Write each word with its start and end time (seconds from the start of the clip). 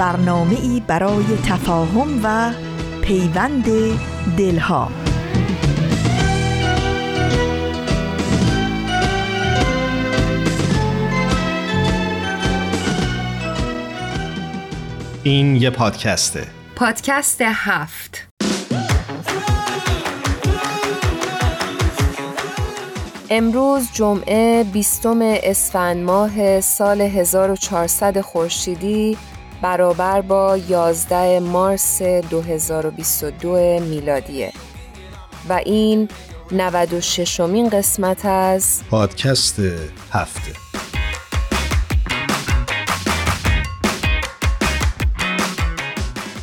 برنامه 0.00 0.56
ای 0.60 0.82
برای 0.86 1.24
تفاهم 1.48 2.20
و 2.24 2.52
پیوند 3.02 3.64
دلها. 4.36 4.90
این 15.22 15.56
یه 15.56 15.70
پادکسته. 15.70 16.46
پادکست 16.76 17.40
هفت. 17.42 18.28
امروز 23.30 23.92
جمعه 23.92 24.64
بیستم 24.64 25.18
اسفند 25.22 25.96
ماه 25.96 26.60
سال 26.60 27.00
1400 27.00 28.20
خورشیدی. 28.20 29.16
برابر 29.62 30.20
با 30.20 30.56
11 30.56 31.40
مارس 31.40 32.02
2022 32.02 33.80
میلادیه. 33.80 34.52
و 35.48 35.52
این 35.52 36.08
96 36.52 37.40
مین 37.40 37.68
قسمت 37.68 38.24
از 38.24 38.80
پادکست 38.90 39.60
هفته. 40.12 40.52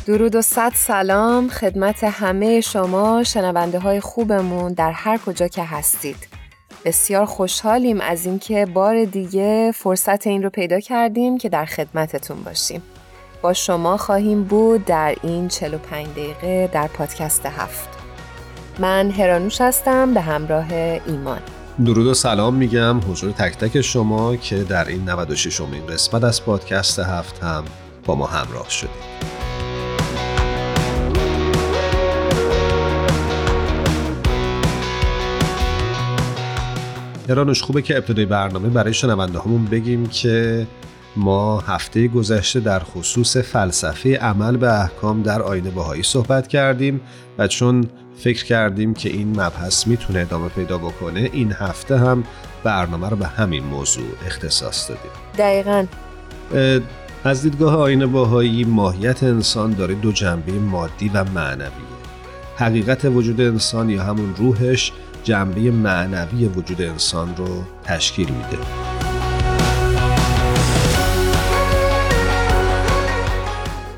درود 0.06 0.34
و 0.34 0.42
صد 0.42 0.72
سلام 0.74 1.48
خدمت 1.48 2.04
همه 2.04 2.60
شما 2.60 3.24
شنونده 3.24 3.78
های 3.78 4.00
خوبمون 4.00 4.72
در 4.72 4.92
هر 4.92 5.18
کجا 5.18 5.48
که 5.48 5.64
هستید. 5.64 6.28
بسیار 6.84 7.26
خوشحالیم 7.26 8.00
از 8.00 8.26
اینکه 8.26 8.66
بار 8.66 9.04
دیگه 9.04 9.72
فرصت 9.74 10.26
این 10.26 10.42
رو 10.42 10.50
پیدا 10.50 10.80
کردیم 10.80 11.38
که 11.38 11.48
در 11.48 11.64
خدمتتون 11.64 12.42
باشیم. 12.42 12.82
با 13.42 13.52
شما 13.52 13.96
خواهیم 13.96 14.44
بود 14.44 14.84
در 14.84 15.16
این 15.22 15.48
45 15.48 16.08
دقیقه 16.08 16.70
در 16.72 16.86
پادکست 16.86 17.46
هفت. 17.46 17.88
من 18.78 19.10
هرانوش 19.10 19.60
هستم 19.60 20.14
به 20.14 20.20
همراه 20.20 20.72
ایمان. 21.06 21.40
درود 21.84 22.06
و 22.06 22.14
سلام 22.14 22.54
میگم 22.54 23.00
حضور 23.10 23.32
تک 23.32 23.56
تک 23.56 23.80
شما 23.80 24.36
که 24.36 24.56
در 24.56 24.88
این 24.88 25.10
96 25.10 25.60
امین 25.60 25.86
قسمت 25.86 26.24
از 26.24 26.44
پادکست 26.44 26.98
هفت 26.98 27.42
هم 27.42 27.64
با 28.04 28.14
ما 28.14 28.26
همراه 28.26 28.70
شدید. 28.70 29.18
هرانوش 37.28 37.62
خوبه 37.62 37.82
که 37.82 37.96
ابتدای 37.96 38.26
برنامه 38.26 38.68
برای 38.68 38.94
شنونده 38.94 39.38
همون 39.40 39.64
بگیم 39.64 40.06
که 40.06 40.66
ما 41.18 41.60
هفته 41.60 42.08
گذشته 42.08 42.60
در 42.60 42.78
خصوص 42.78 43.36
فلسفه 43.36 44.16
عمل 44.16 44.56
به 44.56 44.80
احکام 44.80 45.22
در 45.22 45.42
آینه 45.42 45.70
باهایی 45.70 46.02
صحبت 46.02 46.48
کردیم 46.48 47.00
و 47.38 47.46
چون 47.46 47.84
فکر 48.18 48.44
کردیم 48.44 48.94
که 48.94 49.08
این 49.08 49.28
مبحث 49.40 49.86
می‌تونه 49.86 50.20
ادامه 50.20 50.48
پیدا 50.48 50.78
بکنه 50.78 51.30
این 51.32 51.52
هفته 51.52 51.98
هم 51.98 52.24
برنامه 52.64 53.08
رو 53.08 53.16
به 53.16 53.26
همین 53.26 53.64
موضوع 53.64 54.04
اختصاص 54.26 54.90
دادیم. 54.90 55.10
دقیقا. 55.38 55.86
از 57.24 57.42
دیدگاه 57.42 57.76
آینه 57.76 58.06
باهایی 58.06 58.64
ماهیت 58.64 59.22
انسان 59.22 59.72
داره 59.72 59.94
دو 59.94 60.12
جنبه 60.12 60.52
مادی 60.52 61.08
و 61.08 61.24
معنویه. 61.24 61.70
حقیقت 62.56 63.04
وجود 63.04 63.40
انسان 63.40 63.90
یا 63.90 64.02
همون 64.02 64.34
روحش 64.36 64.92
جنبه 65.24 65.60
معنوی 65.60 66.46
وجود 66.46 66.82
انسان 66.82 67.36
رو 67.36 67.64
تشکیل 67.84 68.28
میده. 68.30 68.58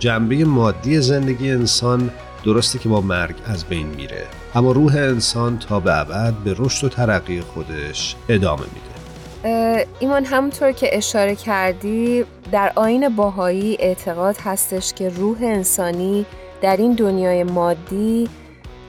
جنبه 0.00 0.44
مادی 0.44 1.00
زندگی 1.00 1.50
انسان 1.50 2.11
درسته 2.44 2.78
که 2.78 2.88
با 2.88 3.00
مرگ 3.00 3.34
از 3.47 3.65
بین 3.65 3.87
میره. 3.87 4.27
اما 4.55 4.72
روح 4.72 4.94
انسان 4.94 5.59
تا 5.59 5.81
به 5.81 6.00
ابد 6.00 6.34
به 6.44 6.55
رشد 6.59 6.87
و 6.87 6.88
ترقی 6.88 7.41
خودش 7.41 8.16
ادامه 8.28 8.62
میده. 8.62 9.87
ایمان 9.99 10.25
همونطور 10.25 10.72
که 10.72 10.97
اشاره 10.97 11.34
کردی 11.34 12.25
در 12.53 12.72
آین 12.77 13.09
باهایی 13.09 13.77
اعتقاد 13.81 14.37
هستش 14.44 14.94
که 14.94 15.09
روح 15.09 15.38
انسانی 15.43 16.27
در 16.62 16.77
این 16.77 16.93
دنیای 16.93 17.44
مادی 17.44 18.28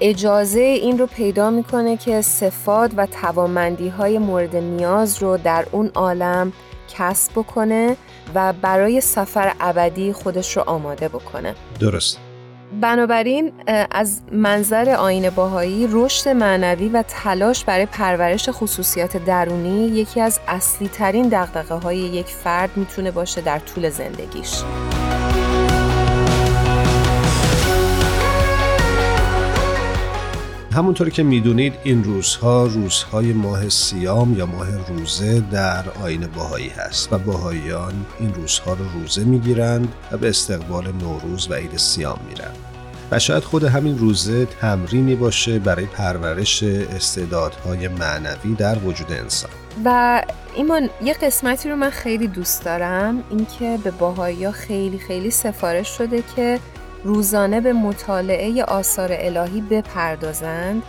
اجازه 0.02 0.60
این 0.60 0.98
رو 0.98 1.08
پیدا 1.08 1.50
می‌کنه 1.50 1.98
که 1.98 2.22
صفات 2.22 2.92
و 2.98 3.06
توامندی 3.06 3.90
های 3.90 4.18
مورد 4.18 4.56
نیاز 4.56 5.24
رو 5.24 5.38
در 5.38 5.66
اون 5.72 5.92
عالم 5.96 6.54
کسب 6.98 7.32
بکنه 7.32 7.98
و 8.36 8.54
برای 8.54 9.02
سفر 9.02 9.54
ابدی 9.60 10.14
خودش 10.14 10.58
رو 10.58 10.64
آماده 10.68 11.08
بکنه. 11.08 11.56
درست. 11.80 12.20
بنابراین 12.82 13.52
از 13.92 14.22
منظر 14.32 14.90
آین 14.90 15.30
باهایی 15.30 15.88
رشد 15.92 16.30
معنوی 16.30 16.90
و 16.90 17.04
تلاش 17.08 17.64
برای 17.64 17.86
پرورش 17.86 18.50
خصوصیات 18.50 19.18
درونی 19.18 19.88
یکی 19.88 20.22
از 20.22 20.40
اصلی 20.48 20.88
ترین 20.88 21.30
دقدقه 21.30 21.76
های 21.76 21.98
یک 21.98 22.28
فرد 22.28 22.78
می‌تونه 22.78 23.12
باشه 23.12 23.42
در 23.42 23.60
طول 23.60 23.90
زندگیش. 23.90 24.64
همونطوری 30.74 31.12
که 31.12 31.24
می‌دونید 31.24 31.74
این 31.84 32.04
روزها 32.04 32.66
روزهای 32.66 33.34
ماه 33.34 33.70
سیام 33.70 34.38
یا 34.38 34.46
ماه 34.46 34.68
روزه 34.88 35.40
در 35.52 35.84
آین 36.04 36.28
باهایی 36.28 36.70
هست 36.70 37.14
و 37.14 37.18
باهاییان 37.18 38.06
این 38.20 38.34
روزها 38.34 38.74
رو 38.74 38.86
روزه 39.00 39.24
می‌گیرند 39.24 39.94
و 40.12 40.18
به 40.18 40.30
استقبال 40.30 40.92
نوروز 40.92 41.52
و 41.52 41.54
عید 41.54 41.78
سیام 41.78 42.20
میرند 42.30 42.56
و 43.12 43.20
شاید 43.20 43.44
خود 43.44 43.64
همین 43.64 43.98
روزه 43.98 44.46
تمرینی 44.46 45.16
باشه 45.16 45.60
برای 45.60 45.86
پرورش 45.86 46.64
استعدادهای 46.64 47.88
معنوی 47.88 48.56
در 48.58 48.80
وجود 48.80 49.12
انسان. 49.12 49.52
و 49.86 50.22
ایمان 50.56 50.90
یه 51.04 51.14
قسمتی 51.14 51.70
رو 51.70 51.76
من 51.76 51.90
خیلی 51.90 52.28
دوست 52.28 52.66
دارم 52.66 53.24
اینکه 53.30 53.80
به 53.84 53.92
باهایی 53.92 54.52
خیلی 54.52 55.00
خیلی 55.00 55.32
سفارش 55.32 55.88
شده 55.88 56.24
که 56.36 56.60
روزانه 57.04 57.62
به 57.62 57.74
مطالعه 57.74 58.64
آثار 58.64 59.10
الهی 59.12 59.62
بپردازند 59.62 60.84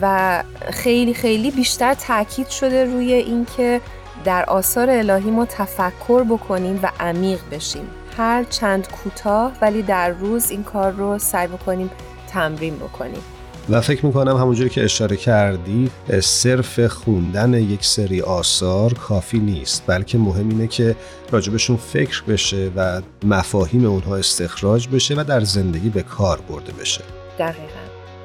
و 0.00 0.42
خیلی 0.70 1.14
خیلی 1.14 1.50
بیشتر 1.50 1.94
تاکید 1.94 2.48
شده 2.48 2.84
روی 2.84 3.12
اینکه 3.12 3.80
در 4.24 4.44
آثار 4.44 4.90
الهی 4.90 5.30
ما 5.30 5.46
تفکر 5.46 6.24
بکنیم 6.24 6.80
و 6.82 6.90
عمیق 7.00 7.40
بشیم. 7.50 7.90
هر 8.16 8.44
چند 8.44 8.88
کوتاه 8.88 9.52
ولی 9.60 9.82
در 9.82 10.08
روز 10.08 10.50
این 10.50 10.64
کار 10.64 10.92
رو 10.92 11.18
سعی 11.18 11.46
بکنیم 11.46 11.90
تمرین 12.28 12.76
بکنیم. 12.76 13.22
و 13.68 13.80
فکر 13.80 14.06
می‌کنم 14.06 14.36
همونجوری 14.36 14.70
که 14.70 14.84
اشاره 14.84 15.16
کردی 15.16 15.90
صرف 16.20 16.80
خوندن 16.80 17.54
یک 17.54 17.84
سری 17.84 18.20
آثار 18.20 18.94
کافی 18.94 19.38
نیست. 19.38 19.82
بلکه 19.86 20.18
مهم 20.18 20.48
اینه 20.48 20.66
که 20.66 20.96
راجبشون 21.30 21.76
فکر 21.76 22.22
بشه 22.22 22.70
و 22.76 23.02
مفاهیم 23.24 23.84
اونها 23.84 24.16
استخراج 24.16 24.88
بشه 24.88 25.14
و 25.14 25.24
در 25.24 25.40
زندگی 25.40 25.88
به 25.88 26.02
کار 26.02 26.40
برده 26.48 26.72
بشه. 26.72 27.04
دقیقا. 27.38 27.80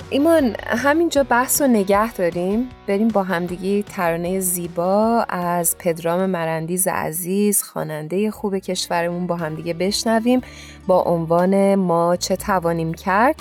ایمان 0.09 0.55
همینجا 0.67 1.23
بحث 1.23 1.61
و 1.61 1.67
نگه 1.67 2.13
داریم. 2.13 2.69
بریم 2.87 3.07
با 3.07 3.23
همدیگی 3.23 3.83
ترانه 3.83 4.39
زیبا 4.39 5.25
از 5.29 5.75
پدرام 5.79 6.25
مرندیز 6.25 6.87
عزیز 6.87 7.63
خواننده 7.63 8.31
خوب 8.31 8.57
کشورمون 8.57 9.27
با 9.27 9.35
همدیگه 9.35 9.73
بشنویم 9.73 10.41
با 10.87 11.01
عنوان 11.01 11.75
ما 11.75 12.15
چه 12.15 12.35
توانیم 12.35 12.93
کرد. 12.93 13.35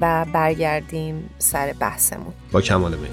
و 0.00 0.26
برگردیم 0.32 1.30
سر 1.38 1.74
بحثمون. 1.80 2.32
با 2.52 2.60
کمال 2.60 2.96
میل 2.96 3.10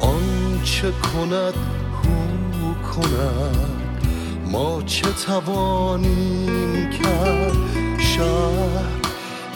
آنچه 0.00 0.90
کند 0.90 1.54
هو 2.04 2.74
کند 2.92 3.70
ما 4.52 4.82
چه 4.82 5.08
توانیم 5.26 6.90
کرد؟ 6.90 7.52
شهر 7.98 8.84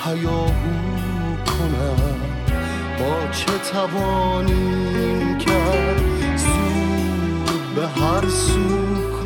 هیاهو 0.05 1.37
کند 1.47 2.21
ما 2.99 3.31
چه 3.33 3.59
توانیم 3.73 5.39
کرد؟ 5.39 6.03
زود 6.37 7.75
به 7.75 7.89
هر 7.89 8.29
سو 8.29 8.69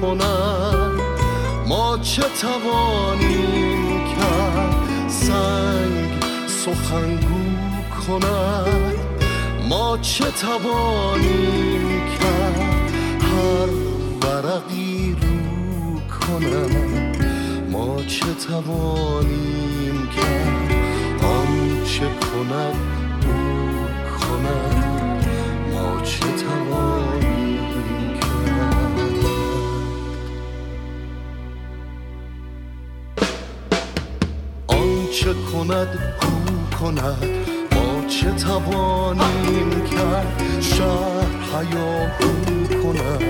کند 0.00 1.00
ما 1.68 1.98
چه 1.98 2.22
توانیم 2.40 4.04
کرد؟ 4.04 5.08
سنگ 5.08 5.97
سخنگو 6.74 7.38
کند. 8.06 8.94
ما 9.68 9.98
چه 9.98 10.24
توانیم 10.24 12.00
کرد؟ 12.20 12.92
هر 13.22 13.70
ورقی 14.22 15.16
رو 15.20 16.00
کند 16.00 17.24
ما 17.70 18.02
چه 18.02 18.34
توانیم 18.48 20.08
کرد؟ 20.16 20.72
آنچه 21.24 22.06
کند 22.06 22.74
او 23.26 23.36
کند. 24.18 25.26
ما 25.72 26.00
چه 26.02 26.20
توانیم 26.20 27.58
کرد؟ 28.20 29.24
آنچه 34.66 35.34
کند 35.52 35.98
او 36.22 36.47
کند 36.80 37.48
چه 38.08 38.30
توانیم 38.30 39.70
کرد 39.90 40.60
شهر 40.60 41.28
هیاهو 41.52 42.30
کند؟ 42.82 43.22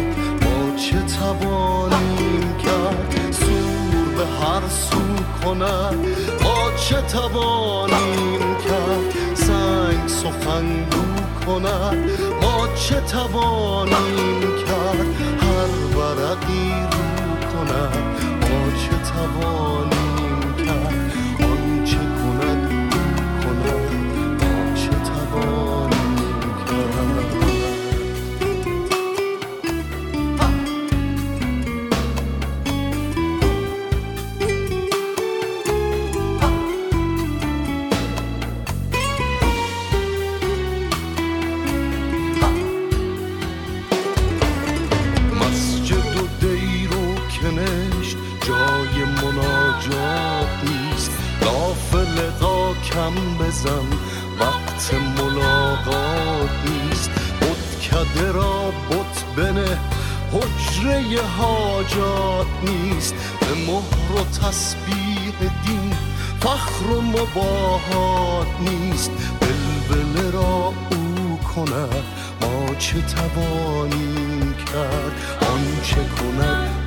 ما 0.43 0.77
چه 0.77 1.01
توانیم 1.01 2.57
کرد 2.65 3.33
سور 3.33 4.15
به 4.17 4.27
هر 4.27 4.69
سو 4.69 4.99
کند؟ 5.45 6.07
ما 6.43 6.77
چه 6.77 7.01
توانیم 7.01 8.57
کرد 8.65 9.35
سنگ 9.35 10.09
سخنگو 10.09 11.05
کند؟ 11.47 12.11
ما 12.43 12.69
چه 12.75 13.01
توانیم 13.01 14.41
کرد 14.41 15.07
هر 15.41 15.97
ورقی 15.99 16.71
رو 16.71 17.49
کند؟ 17.53 17.99
ما 18.41 18.71
چه 18.83 19.13
توانیم 19.13 19.98
حاجات 61.99 62.47
نیست. 62.63 63.15
به 63.41 63.47
مهر 63.47 64.13
و 64.21 64.25
تسبیح 64.25 65.33
دین 65.67 65.93
فخر 66.41 66.91
و 66.91 67.01
مباهات 67.01 68.47
نیست. 68.61 69.11
بلبل 69.41 70.33
را 70.33 70.73
او 70.91 71.39
کند 71.55 72.05
ما 72.41 72.75
چه 72.75 73.03
توانیم 73.03 74.55
کرد؟ 74.55 75.13
آنچه 75.41 76.05
کند 76.21 76.78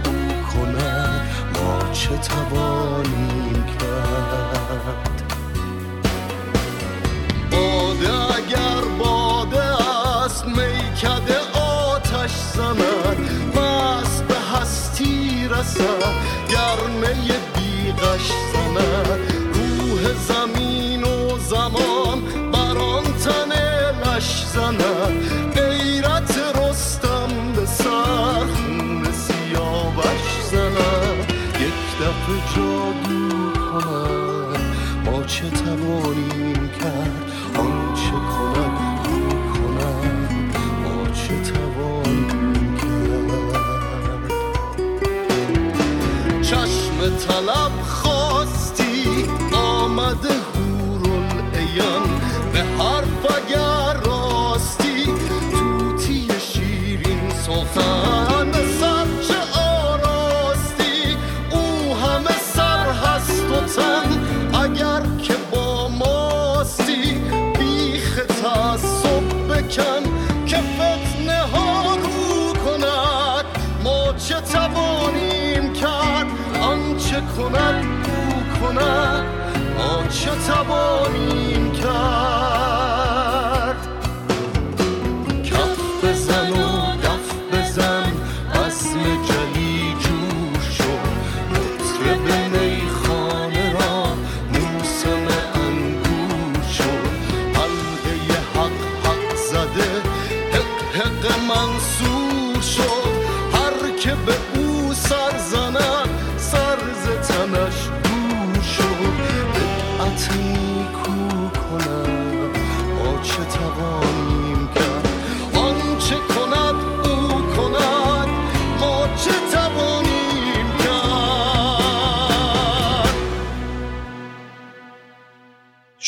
ما 80.51 81.40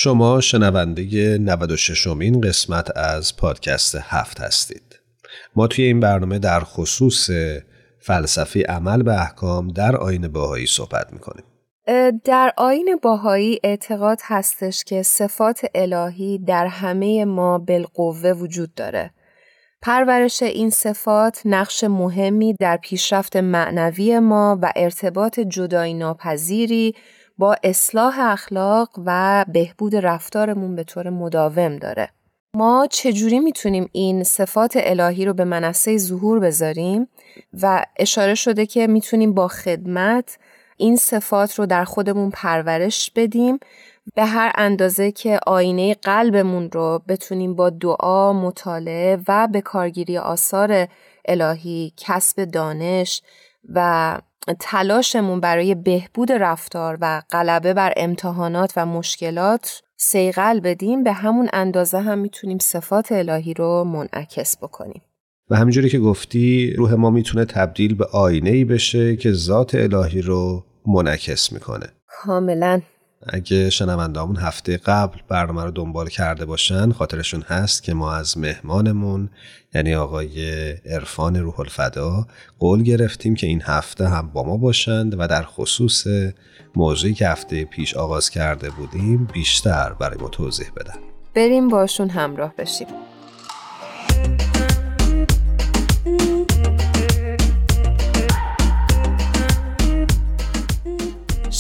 شما 0.04 0.42
شنونده 0.42 1.38
96 1.38 2.08
امین 2.08 2.42
قسمت 2.42 2.98
از 2.98 3.38
پادکست 3.38 3.96
هفت 3.96 4.42
هستید. 4.42 5.00
ما 5.56 5.68
توی 5.68 5.86
این 5.86 6.00
برنامه 6.00 6.40
در 6.40 6.60
خصوص 6.60 7.30
فلسفه 8.00 8.64
عمل 8.64 9.04
به 9.04 9.22
احکام 9.22 9.68
در 9.68 9.96
آین 9.96 10.28
باهایی 10.28 10.66
صحبت 10.66 11.14
می‌کنیم. 11.14 11.44
در 12.24 12.54
آین 12.58 13.00
باهایی 13.02 13.60
اعتقاد 13.64 14.20
هستش 14.24 14.84
که 14.84 15.04
صفات 15.04 15.62
الهی 15.76 16.38
در 16.38 16.68
همه 16.68 17.26
ما 17.26 17.58
بالقوه 17.58 18.32
وجود 18.32 18.74
داره. 18.74 19.12
پرورش 19.82 20.44
این 20.44 20.70
صفات 20.70 21.42
نقش 21.46 21.84
مهمی 21.84 22.54
در 22.60 22.78
پیشرفت 22.78 23.36
معنوی 23.36 24.20
ما 24.20 24.60
و 24.62 24.74
ارتباط 24.76 25.40
جدایی 25.40 25.94
ناپذیری 25.94 26.96
با 27.44 27.56
اصلاح 27.64 28.20
اخلاق 28.20 28.90
و 29.06 29.46
بهبود 29.48 29.96
رفتارمون 29.96 30.76
به 30.76 30.84
طور 30.84 31.10
مداوم 31.10 31.78
داره. 31.78 32.10
ما 32.56 32.88
چجوری 32.92 33.40
می‌تونیم 33.40 33.90
این 33.92 34.24
صفات 34.24 34.74
الهی 34.76 35.26
رو 35.26 35.34
به 35.34 35.44
منصه 35.44 35.98
ظهور 35.98 36.40
بذاریم 36.40 37.08
و 37.62 37.86
اشاره 38.00 38.36
شده 38.36 38.66
که 38.66 38.88
می‌تونیم 38.88 39.34
با 39.34 39.48
خدمت 39.48 40.38
این 40.78 40.96
صفات 40.96 41.60
رو 41.60 41.66
در 41.66 41.84
خودمون 41.84 42.30
پرورش 42.30 43.12
بدیم 43.16 43.60
به 44.16 44.26
هر 44.26 44.52
اندازه 44.56 45.12
که 45.12 45.40
آینه 45.48 45.94
قلبمون 45.94 46.72
رو 46.72 47.02
بتونیم 47.08 47.56
با 47.56 47.70
دعا، 47.70 48.34
مطالعه 48.34 49.20
و 49.28 49.48
به 49.48 49.62
کارگیری 49.62 50.18
آثار 50.18 50.88
الهی 51.26 51.94
کسب 51.98 52.44
دانش 52.44 53.22
و 53.70 54.18
تلاشمون 54.60 55.40
برای 55.40 55.76
بهبود 55.76 56.32
رفتار 56.32 56.98
و 57.02 57.22
غلبه 57.32 57.74
بر 57.74 57.94
امتحانات 57.98 58.74
و 58.78 58.86
مشکلات 58.86 59.82
سیقل 59.98 60.60
بدیم 60.60 61.04
به 61.04 61.12
همون 61.12 61.50
اندازه 61.54 62.00
هم 62.00 62.20
می‌تونیم 62.20 62.58
صفات 62.58 63.12
الهی 63.12 63.54
رو 63.54 63.84
منعکس 63.84 64.58
بکنیم. 64.58 65.02
و 65.50 65.56
همینجوری 65.56 65.90
که 65.90 66.00
گفتی 66.00 66.74
روح 66.78 66.94
ما 66.94 67.10
می‌تونه 67.10 67.46
تبدیل 67.46 67.96
به 67.96 68.06
آینه 68.06 68.50
ای 68.50 68.66
بشه 68.66 69.16
که 69.16 69.32
ذات 69.32 69.76
الهی 69.76 70.22
رو 70.22 70.64
منعکس 70.88 71.52
می‌کنه. 71.52 71.88
کاملا. 72.08 72.82
اگه 73.28 73.70
شنوندامون 73.70 74.36
هفته 74.36 74.78
قبل 74.78 75.18
برنامه 75.28 75.64
رو 75.64 75.72
دنبال 75.72 76.10
کرده 76.10 76.46
باشن 76.46 76.92
خاطرشون 76.92 77.42
هست 77.42 77.84
که 77.84 77.94
ما 77.94 78.14
از 78.14 78.38
مهمانمون 78.38 79.30
یعنی 79.76 79.96
آقای 79.96 80.72
عرفان 80.72 81.36
روح 81.36 81.60
الفدا 81.60 82.28
قول 82.60 82.84
گرفتیم 82.84 83.36
که 83.36 83.48
این 83.48 83.62
هفته 83.66 84.08
هم 84.08 84.30
با 84.30 84.44
ما 84.44 84.58
باشند 84.58 85.20
و 85.20 85.28
در 85.28 85.44
خصوص 85.44 86.08
موضوعی 86.76 87.14
که 87.14 87.28
هفته 87.28 87.66
پیش 87.66 87.94
آغاز 87.94 88.30
کرده 88.30 88.70
بودیم 88.70 89.28
بیشتر 89.34 89.94
برای 89.94 90.18
ما 90.18 90.30
توضیح 90.30 90.68
بدن. 90.78 90.96
بریم 91.36 91.68
باشون 91.68 92.10
همراه 92.10 92.54
بشیم. 92.58 92.88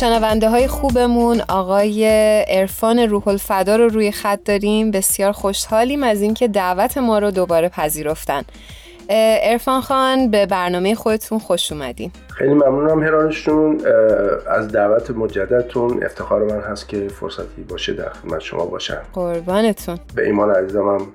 شنونده 0.03 0.49
های 0.49 0.67
خوبمون. 0.67 1.41
آقای 1.49 2.05
عرفان 2.47 2.99
روح 2.99 3.27
الفدا 3.27 3.75
رو 3.75 3.87
روی 3.87 4.11
خط 4.11 4.39
داریم. 4.45 4.91
بسیار 4.91 5.31
خوشحالیم 5.31 6.03
از 6.03 6.21
اینکه 6.21 6.47
دعوت 6.47 6.97
ما 6.97 7.19
رو 7.19 7.31
دوباره 7.31 7.69
پذیرفتن. 7.69 8.41
ارفان 9.09 9.81
خان 9.81 10.31
به 10.31 10.45
برنامه 10.45 10.95
خودتون 10.95 11.39
خوش 11.39 11.71
اومدین. 11.71 12.11
خیلی 12.37 12.53
ممنونم 12.53 13.03
هرانشون. 13.03 13.81
از 14.47 14.67
دعوت 14.71 15.11
مجددتون 15.11 16.03
افتخار 16.03 16.43
من 16.43 16.61
هست 16.61 16.89
که 16.89 17.07
فرصتی 17.07 17.63
باشه 17.69 17.93
در 17.93 18.09
خدمت 18.09 18.41
شما 18.41 18.65
باشم. 18.65 19.01
قربانتون. 19.13 19.99
به 20.15 20.25
ایمان 20.25 20.49
عزیزم 20.55 20.87
هم 20.87 21.07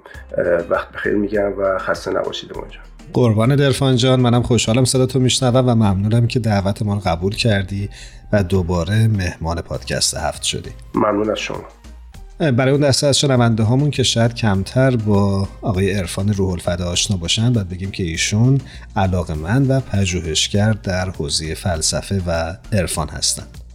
وقت 0.71 0.93
بخیر 0.93 1.15
میگم 1.15 1.59
و 1.59 1.79
خسته 1.79 2.11
نباشید. 2.11 2.53
اونجا 2.53 2.79
قربان 3.13 3.57
درفان 3.57 3.97
جان 3.97 4.21
منم 4.21 4.43
خوشحالم 4.43 4.85
صداتو 4.85 5.21
میشنوم 5.21 5.69
و 5.69 5.75
ممنونم 5.75 6.27
که 6.27 6.39
دعوت 6.39 6.83
ما 6.83 6.95
رو 6.95 7.01
قبول 7.01 7.35
کردی 7.35 7.89
و 8.33 8.43
دوباره 8.43 9.09
مهمان 9.09 9.61
پادکست 9.61 10.17
هفت 10.17 10.43
شدی 10.43 10.71
ممنون 10.95 11.31
از 11.31 11.39
شما 11.39 11.65
برای 12.39 12.73
اون 12.73 12.81
دسته 12.81 13.07
از 13.07 13.19
شنونده 13.19 13.63
هامون 13.63 13.91
که 13.91 14.03
شاید 14.03 14.35
کمتر 14.35 14.97
با 14.97 15.49
آقای 15.63 15.93
عرفان 15.93 16.33
روح 16.33 16.53
الفدا 16.53 16.91
آشنا 16.91 17.17
باشن 17.17 17.53
باید 17.53 17.69
بگیم 17.69 17.91
که 17.91 18.03
ایشون 18.03 18.61
علاقه 18.97 19.35
من 19.35 19.67
و 19.67 19.81
پژوهشگر 19.81 20.73
در 20.73 21.11
حوزه 21.11 21.55
فلسفه 21.55 22.23
و 22.27 22.57
عرفان 22.73 23.09
هستند. 23.09 23.68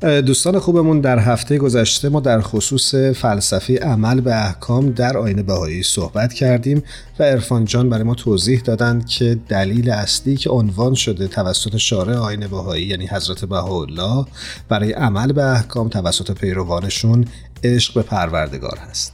دوستان 0.00 0.58
خوبمون 0.58 1.00
در 1.00 1.18
هفته 1.18 1.58
گذشته 1.58 2.08
ما 2.08 2.20
در 2.20 2.40
خصوص 2.40 2.94
فلسفه 2.94 3.78
عمل 3.78 4.20
به 4.20 4.46
احکام 4.46 4.90
در 4.90 5.16
آین 5.16 5.42
بهایی 5.42 5.82
صحبت 5.82 6.32
کردیم 6.32 6.82
و 7.18 7.22
ارفان 7.22 7.64
جان 7.64 7.90
برای 7.90 8.02
ما 8.02 8.14
توضیح 8.14 8.60
دادند 8.60 9.06
که 9.06 9.38
دلیل 9.48 9.90
اصلی 9.90 10.36
که 10.36 10.50
عنوان 10.50 10.94
شده 10.94 11.28
توسط 11.28 11.76
شارع 11.76 12.16
آین 12.16 12.46
بهایی 12.46 12.86
یعنی 12.86 13.06
حضرت 13.06 13.44
بهاءالله 13.44 14.26
برای 14.68 14.92
عمل 14.92 15.32
به 15.32 15.44
احکام 15.44 15.88
توسط 15.88 16.32
پیروانشون 16.32 17.24
عشق 17.64 17.94
به 17.94 18.02
پروردگار 18.02 18.78
هست 18.90 19.12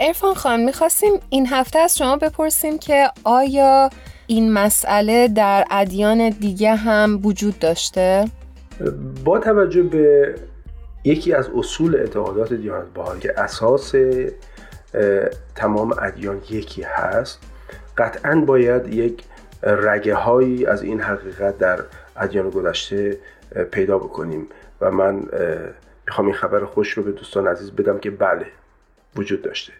ارفان 0.00 0.34
خان 0.34 0.60
می‌خواستیم 0.60 1.12
این 1.30 1.46
هفته 1.46 1.78
از 1.78 1.98
شما 1.98 2.16
بپرسیم 2.16 2.78
که 2.78 3.10
آیا 3.24 3.90
این 4.26 4.52
مسئله 4.52 5.28
در 5.28 5.64
ادیان 5.70 6.28
دیگه 6.28 6.74
هم 6.74 7.20
وجود 7.22 7.58
داشته؟ 7.58 8.24
با 9.24 9.38
توجه 9.38 9.82
به 9.82 10.34
یکی 11.04 11.32
از 11.32 11.48
اصول 11.54 11.96
اعتقادات 11.96 12.52
دیانت 12.52 12.88
بهایی 12.94 13.20
که 13.20 13.40
اساس 13.40 13.94
تمام 15.54 15.94
ادیان 16.02 16.42
یکی 16.50 16.82
هست 16.82 17.38
قطعا 17.98 18.40
باید 18.40 18.94
یک 18.94 19.24
رگه 19.62 20.14
هایی 20.14 20.66
از 20.66 20.82
این 20.82 21.00
حقیقت 21.00 21.58
در 21.58 21.80
ادیان 22.16 22.50
گذشته 22.50 23.18
پیدا 23.70 23.98
بکنیم 23.98 24.46
و 24.80 24.90
من 24.90 25.22
می‌خوام 26.06 26.26
این 26.26 26.36
خبر 26.36 26.64
خوش 26.64 26.90
رو 26.90 27.02
به 27.02 27.12
دوستان 27.12 27.46
عزیز 27.46 27.70
بدم 27.70 27.98
که 27.98 28.10
بله 28.10 28.46
وجود 29.16 29.42
داشته 29.42 29.72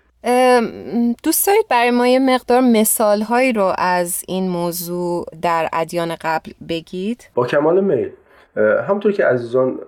دوست 1.23 1.47
دارید 1.47 1.67
برای 1.69 1.91
ما 1.91 2.07
یه 2.07 2.19
مقدار 2.19 2.61
مثال 2.61 3.23
هایی 3.23 3.53
رو 3.53 3.73
از 3.79 4.23
این 4.29 4.49
موضوع 4.49 5.27
در 5.43 5.69
ادیان 5.73 6.17
قبل 6.21 6.53
بگید؟ 6.69 7.31
با 7.35 7.47
کمال 7.47 7.85
میل 7.85 8.11
همونطور 8.57 9.13
که 9.13 9.25
عزیزان 9.25 9.79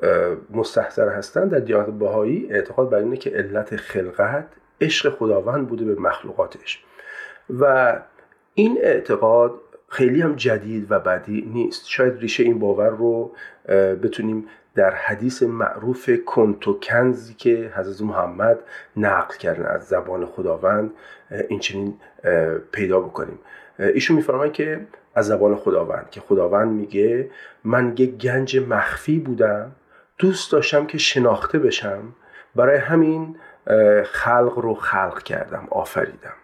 مستحضر 0.50 1.08
هستند 1.08 1.50
در 1.50 1.58
دیانت 1.58 1.86
بهایی 1.86 2.46
اعتقاد 2.50 2.90
بر 2.90 2.98
اینه 2.98 3.16
که 3.16 3.30
علت 3.30 3.76
خلقت 3.76 4.46
عشق 4.80 5.10
خداوند 5.10 5.68
بوده 5.68 5.84
به 5.84 6.00
مخلوقاتش. 6.00 6.84
و 7.60 7.96
این 8.54 8.78
اعتقاد 8.82 9.52
خیلی 9.88 10.20
هم 10.20 10.36
جدید 10.36 10.86
و 10.90 11.00
بدی 11.00 11.50
نیست. 11.54 11.88
شاید 11.88 12.18
ریشه 12.18 12.42
این 12.42 12.58
باور 12.58 12.88
رو 12.88 13.32
بتونیم 14.02 14.48
در 14.74 14.90
حدیث 14.90 15.42
معروف 15.42 16.10
کنتو 16.26 16.80
کنزی 16.80 17.34
که 17.34 17.72
حضرت 17.76 18.00
محمد 18.00 18.58
نقل 18.96 19.36
کردن 19.36 19.66
از 19.66 19.84
زبان 19.84 20.26
خداوند 20.26 20.90
این 21.48 21.58
چنین 21.58 21.94
پیدا 22.72 23.00
بکنیم. 23.00 23.38
ایشون 23.78 24.16
میفرمایند 24.16 24.52
که 24.52 24.80
از 25.14 25.26
زبان 25.26 25.56
خداوند 25.56 26.10
که 26.10 26.20
خداوند 26.20 26.72
میگه 26.72 27.30
من 27.64 27.94
یه 27.98 28.06
گنج 28.06 28.56
مخفی 28.56 29.18
بودم 29.18 29.72
دوست 30.18 30.52
داشتم 30.52 30.86
که 30.86 30.98
شناخته 30.98 31.58
بشم 31.58 32.14
برای 32.56 32.78
همین 32.78 33.36
خلق 34.04 34.58
رو 34.58 34.74
خلق 34.74 35.22
کردم 35.22 35.68
آفریدم. 35.70 36.34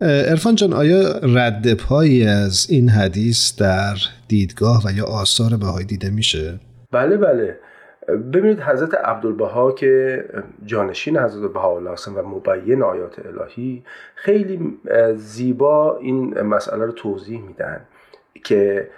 ارفان 0.00 0.54
جان 0.54 0.72
آیا 0.72 1.18
رد 1.22 1.74
پایی 1.74 2.26
از 2.26 2.66
این 2.70 2.88
حدیث 2.88 3.60
در 3.60 3.96
دیدگاه 4.28 4.82
و 4.86 4.92
یا 4.92 5.04
آثار 5.04 5.50
بهایی 5.60 5.86
دیده 5.86 6.10
میشه؟ 6.10 6.60
بله 6.92 7.16
بله. 7.16 7.58
ببینید 8.08 8.60
حضرت 8.60 8.94
عبدالبها 8.94 9.72
که 9.72 10.24
جانشین 10.64 11.18
حضرت 11.18 11.52
بهاءالله 11.52 11.92
هستن 11.92 12.12
و 12.12 12.22
مبین 12.22 12.82
آیات 12.82 13.18
الهی 13.26 13.84
خیلی 14.14 14.78
زیبا 15.14 15.96
این 15.96 16.40
مسئله 16.40 16.84
رو 16.84 16.92
توضیح 16.92 17.40
میدن. 17.40 17.80
که 18.44 18.90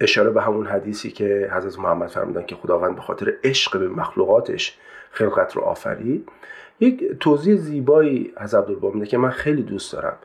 اشاره 0.00 0.30
به 0.30 0.42
همون 0.42 0.66
حدیثی 0.66 1.10
که 1.10 1.50
حضرت 1.52 1.78
محمد 1.78 2.08
فرمودن 2.08 2.46
که 2.46 2.54
خداوند 2.54 2.94
به 2.94 3.00
خاطر 3.00 3.34
عشق 3.44 3.78
به 3.78 3.88
مخلوقاتش 3.88 4.78
خلقت 5.10 5.56
رو 5.56 5.62
آفرید. 5.62 6.28
یک 6.80 7.18
توضیح 7.20 7.56
زیبایی 7.56 8.32
از 8.36 8.54
عبدالبها 8.54 8.90
میده 8.90 9.06
که 9.06 9.18
من 9.18 9.30
خیلی 9.30 9.62
دوست 9.62 9.92
دارم. 9.92 10.16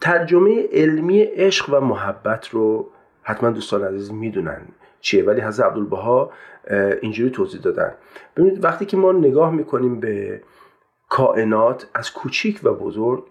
ترجمه 0.00 0.68
علمی 0.72 1.22
عشق 1.22 1.74
و 1.74 1.80
محبت 1.80 2.48
رو 2.48 2.90
حتما 3.22 3.50
دوستان 3.50 3.84
عزیز 3.84 4.12
می‌دونن 4.12 4.60
چیه 5.00 5.24
ولی 5.24 5.40
حضرت 5.40 5.66
عبدالبها 5.66 6.32
اینجوری 7.02 7.30
توضیح 7.30 7.60
دادن. 7.60 7.94
ببینید 8.36 8.64
وقتی 8.64 8.86
که 8.86 8.96
ما 8.96 9.12
نگاه 9.12 9.50
می‌کنیم 9.50 10.00
به 10.00 10.42
کائنات 11.08 11.86
از 11.94 12.12
کوچیک 12.12 12.60
و 12.62 12.74
بزرگ 12.74 13.24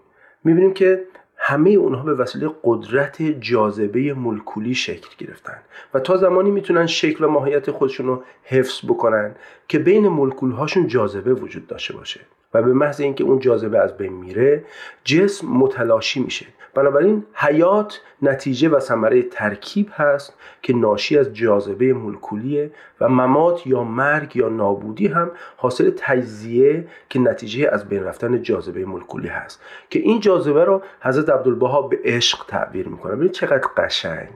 می‌بینیم 0.44 0.74
که 0.74 1.04
همه 1.38 1.70
اونها 1.70 2.02
به 2.02 2.14
وسیله 2.14 2.50
قدرت 2.64 3.22
جاذبه 3.22 4.14
ملکولی 4.14 4.74
شکل 4.74 5.08
گرفتن 5.18 5.58
و 5.94 6.00
تا 6.00 6.16
زمانی 6.16 6.50
می‌تونن 6.50 6.86
شکل 6.86 7.24
و 7.24 7.28
ماهیت 7.28 7.70
خودشون 7.70 8.06
رو 8.06 8.22
حفظ 8.44 8.84
بکنن 8.84 9.34
که 9.68 9.78
بین 9.78 10.08
ملکول 10.08 10.50
هاشون 10.50 10.86
جاذبه 10.86 11.34
وجود 11.34 11.66
داشته 11.66 11.94
باشه. 11.94 12.20
و 12.54 12.62
به 12.62 12.72
محض 12.72 13.00
اینکه 13.00 13.24
اون 13.24 13.38
جاذبه 13.38 13.78
از 13.78 13.96
بین 13.96 14.12
میره 14.12 14.64
جسم 15.04 15.46
متلاشی 15.46 16.20
میشه. 16.20 16.46
بنابراین 16.78 17.24
حیات 17.34 18.00
نتیجه 18.22 18.68
و 18.68 18.80
ثمره 18.80 19.22
ترکیب 19.22 19.88
هست 19.92 20.34
که 20.62 20.72
ناشی 20.72 21.18
از 21.18 21.34
جاذبه 21.34 21.92
ملکولیه 21.92 22.70
و 23.00 23.08
ممات 23.08 23.66
یا 23.66 23.84
مرگ 23.84 24.36
یا 24.36 24.48
نابودی 24.48 25.06
هم 25.06 25.30
حاصل 25.56 25.92
تجزیه 25.96 26.86
که 27.08 27.18
نتیجه 27.18 27.68
از 27.72 27.88
بین 27.88 28.04
رفتن 28.04 28.42
جاذبه 28.42 28.84
ملکولی 28.84 29.28
هست. 29.28 29.62
که 29.90 29.98
این 29.98 30.20
جاذبه 30.20 30.64
رو 30.64 30.82
حضرت 31.00 31.30
عبدالبها 31.30 31.82
به 31.82 31.98
عشق 32.04 32.44
تعبیر 32.48 32.88
می‌کنه. 32.88 33.12
ببینید 33.12 33.32
چقدر 33.32 33.68
قشنگ. 33.76 34.28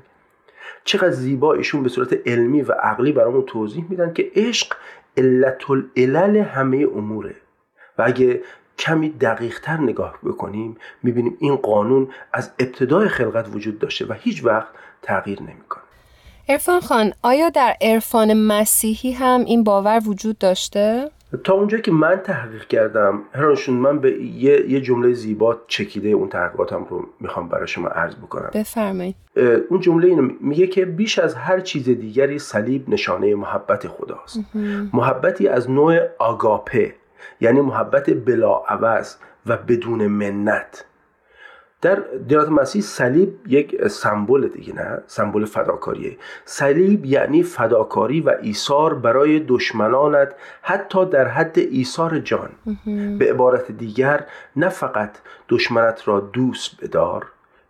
چقدر 0.84 1.10
زیبا 1.10 1.54
ایشون 1.54 1.82
به 1.82 1.88
صورت 1.88 2.28
علمی 2.28 2.62
و 2.62 2.72
عقلی 2.72 3.12
برامون 3.12 3.42
توضیح 3.42 3.84
میدن 3.88 4.12
که 4.12 4.30
عشق 4.36 4.76
علت 5.16 5.70
العلل 5.70 6.36
همه 6.36 6.86
اموره. 6.96 7.34
و 7.98 8.02
اگه 8.06 8.40
کمی 8.82 9.10
دقیق 9.10 9.60
تر 9.60 9.76
نگاه 9.76 10.18
بکنیم 10.24 10.76
می‌بینیم 11.02 11.36
این 11.40 11.56
قانون 11.56 12.08
از 12.32 12.50
ابتدای 12.58 13.08
خلقت 13.08 13.48
وجود 13.54 13.78
داشته 13.78 14.06
و 14.06 14.12
هیچ 14.12 14.44
وقت 14.44 14.68
تغییر 15.02 15.42
نمی‌کنه. 15.42 15.82
ارفان 16.48 16.80
خان 16.80 17.12
آیا 17.22 17.50
در 17.50 17.74
عرفان 17.80 18.32
مسیحی 18.46 19.12
هم 19.12 19.40
این 19.40 19.64
باور 19.64 20.00
وجود 20.06 20.38
داشته؟ 20.38 21.10
تا 21.44 21.52
اونجا 21.52 21.78
که 21.78 21.92
من 21.92 22.16
تحقیق 22.16 22.66
کردم 22.66 23.22
هرانشون 23.34 23.74
من 23.74 23.98
به 23.98 24.22
یه, 24.22 24.70
یه 24.70 24.80
جمله 24.80 25.12
زیبا 25.12 25.60
چکیده 25.66 26.08
اون 26.08 26.28
تحقیقاتم 26.28 26.86
رو 26.90 27.08
می‌خوام 27.20 27.48
برای 27.48 27.66
شما 27.66 27.88
عرض 27.88 28.14
بکنم. 28.14 28.50
بفرمایید. 28.54 29.16
اون 29.70 29.80
جمله 29.80 30.08
اینو 30.08 30.30
میگه 30.40 30.66
که 30.66 30.84
بیش 30.84 31.18
از 31.18 31.34
هر 31.34 31.60
چیز 31.60 31.84
دیگری 31.84 32.38
صلیب 32.38 32.88
نشانه 32.88 33.34
محبت 33.34 33.88
خداست. 33.88 34.40
محبتی 34.92 35.48
از 35.48 35.70
نوع 35.70 35.98
آگاپه 36.18 36.94
یعنی 37.42 37.60
محبت 37.60 38.10
بلاعوض 38.10 39.16
و 39.46 39.56
بدون 39.56 40.06
منت. 40.06 40.84
در 41.80 41.94
دیانت 42.28 42.48
مسیح 42.48 42.82
صلیب 42.82 43.34
یک 43.46 43.88
سمبل 43.88 44.48
دیگه 44.48 44.74
نه 44.74 45.02
سمبل 45.06 45.44
فداکاریه. 45.44 46.16
صلیب 46.44 47.04
یعنی 47.04 47.42
فداکاری 47.42 48.20
و 48.20 48.34
ایثار 48.42 48.94
برای 48.94 49.40
دشمنانت 49.40 50.34
حتی 50.62 51.06
در 51.06 51.28
حد 51.28 51.58
ایثار 51.58 52.18
جان. 52.18 52.50
به 53.18 53.30
عبارت 53.30 53.70
دیگر 53.72 54.26
نه 54.56 54.68
فقط 54.68 55.10
دشمنت 55.48 56.08
را 56.08 56.20
دوست 56.20 56.84
بدار 56.84 57.26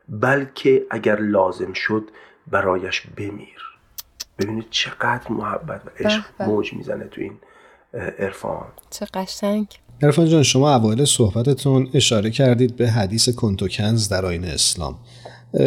بلکه 0.08 0.86
اگر 0.90 1.20
لازم 1.20 1.72
شد 1.72 2.10
برایش 2.50 3.06
بمیر. 3.16 3.62
ببینید 4.38 4.66
چقدر 4.70 5.32
محبت 5.32 5.82
و 5.86 5.90
عشق 5.98 6.24
موج 6.40 6.74
می‌زنه 6.74 7.04
تو 7.04 7.20
این 7.20 7.38
عرفان. 8.18 8.66
چه 8.90 9.06
قشنگ. 9.14 9.66
عرفان 10.02 10.28
جان 10.28 10.42
شما 10.42 10.74
اوایل 10.74 11.04
صحبتتون 11.04 11.88
اشاره 11.94 12.30
کردید 12.30 12.76
به 12.76 12.88
حدیث 12.88 13.28
کنتوکنز 13.28 14.08
در 14.08 14.26
آین 14.26 14.44
اسلام. 14.44 14.98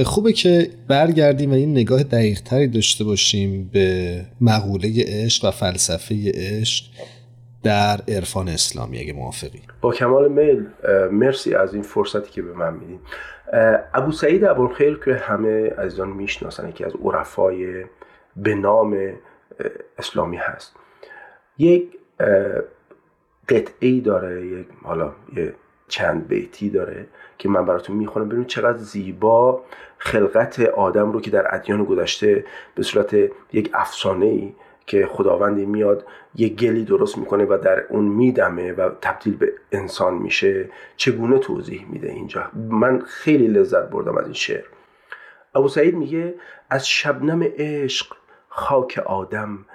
خوبه 0.06 0.34
که 0.34 0.70
برگردیم 0.88 1.52
و 1.52 1.54
این 1.54 1.72
نگاه 1.72 2.04
دقیق 2.04 2.42
تری 2.42 2.68
داشته 2.68 3.04
باشیم 3.04 3.70
به 3.74 4.22
مقوله 4.42 5.04
عشق 5.08 5.46
و 5.46 5.52
فلسفه 5.52 6.32
عشق 6.36 6.86
در 7.64 8.02
عرفان 8.08 8.50
اسلامی 8.50 9.00
اگه 9.00 9.14
موافقی. 9.14 9.62
با 9.82 9.94
کمال 9.94 10.32
میل 10.32 10.68
مرسی 11.12 11.56
از 11.56 11.74
این 11.74 11.84
فرصتی 11.84 12.32
که 12.32 12.42
به 12.42 12.54
من 12.54 12.74
میدین. 12.74 13.00
ابو 13.94 14.12
سعید 14.12 14.44
ابوالخیر 14.44 15.00
که 15.06 15.14
همه 15.14 15.70
عزیزان 15.70 16.10
می‌شناسن 16.10 16.70
یکی 16.70 16.84
از 16.84 16.92
عرفای 17.04 17.84
به 18.36 18.56
نام 18.56 19.14
اسلامی 19.98 20.38
هست. 20.38 20.74
یک 21.58 21.84
قطعه 23.50 23.74
ای 23.80 24.02
داره 24.02 24.46
یک 24.48 24.68
حالا 24.84 25.12
یه 25.36 25.54
چند 25.88 26.28
بیتی 26.28 26.70
داره 26.70 27.08
که 27.38 27.50
من 27.50 27.66
براتون 27.66 27.96
می‌خونم 27.96 28.28
ببینید 28.30 28.48
چقدر 28.48 28.78
زیبا 28.78 29.64
خلقت 29.98 30.60
آدم 30.60 31.12
رو 31.12 31.22
که 31.22 31.32
در 31.32 31.56
ادیان 31.56 31.84
گذشته 31.84 32.46
به 32.76 32.84
صورت 32.84 33.14
یک 33.54 33.70
افسانه 33.74 34.26
ای 34.26 34.54
که 34.88 35.08
خداوندی 35.08 35.66
میاد 35.66 36.06
یک 36.36 36.56
گلی 36.56 36.86
درست 36.86 37.18
می‌کنه 37.18 37.46
و 37.46 37.58
در 37.64 37.86
اون 37.90 38.06
میدمه 38.06 38.72
و 38.72 38.90
تبدیل 39.02 39.38
به 39.38 39.54
انسان 39.72 40.14
میشه. 40.14 40.70
چگونه 40.98 41.40
توضیح 41.40 41.86
میده 41.90 42.12
اینجا؟ 42.12 42.50
من 42.70 43.00
خیلی 43.00 43.48
لذت 43.48 43.90
بردم 43.90 44.18
از 44.18 44.26
این 44.26 44.34
شعر. 44.34 44.66
ابو 45.56 45.68
سعید 45.68 45.96
میگه 45.96 46.36
از 46.70 46.88
شبنم 46.88 47.44
عشق 47.58 48.16
خاک 48.50 49.04
آدم 49.06 49.66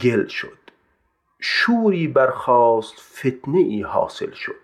گل 0.00 0.26
شد. 0.26 0.63
شوری 1.46 2.08
برخاست 2.08 2.94
فتنه 3.00 3.58
ای 3.58 3.82
حاصل 3.82 4.30
شد. 4.30 4.60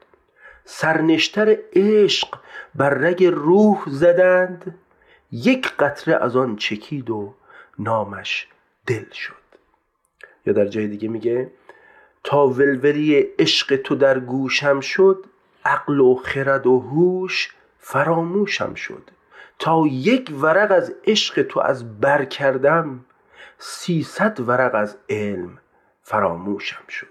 سرنشتر 0.64 1.56
عشق 1.72 2.38
بر 2.74 2.94
رگ 2.94 3.24
روح 3.24 3.84
زدند 3.86 4.78
یک 5.32 5.72
قطره 5.76 6.14
از 6.14 6.36
آن 6.36 6.56
چکید 6.56 7.10
و 7.10 7.34
نامش 7.78 8.48
دل 8.86 9.10
شد. 9.12 9.34
یا 10.46 10.52
در 10.52 10.66
جای 10.66 10.86
دیگه 10.86 11.08
میگه 11.08 11.50
تا 12.24 12.48
ولولی 12.48 13.14
عشق 13.38 13.76
تو 13.76 13.94
در 13.94 14.18
گوشم 14.18 14.80
شد 14.80 15.24
عقل 15.64 16.00
و 16.00 16.14
خرد 16.14 16.66
و 16.66 16.78
هوش 16.78 17.54
فراموشم 17.78 18.74
شد. 18.74 19.10
تا 19.58 19.84
یک 19.86 20.32
ورق 20.40 20.72
از 20.72 20.94
عشق 21.06 21.42
تو 21.42 21.60
از 21.60 22.00
بر 22.00 22.24
کردم 22.24 23.04
سیصد 23.58 24.40
ورق 24.40 24.74
از 24.74 24.96
علم 25.08 25.59
فراموشم 26.10 26.84
شد 26.88 27.06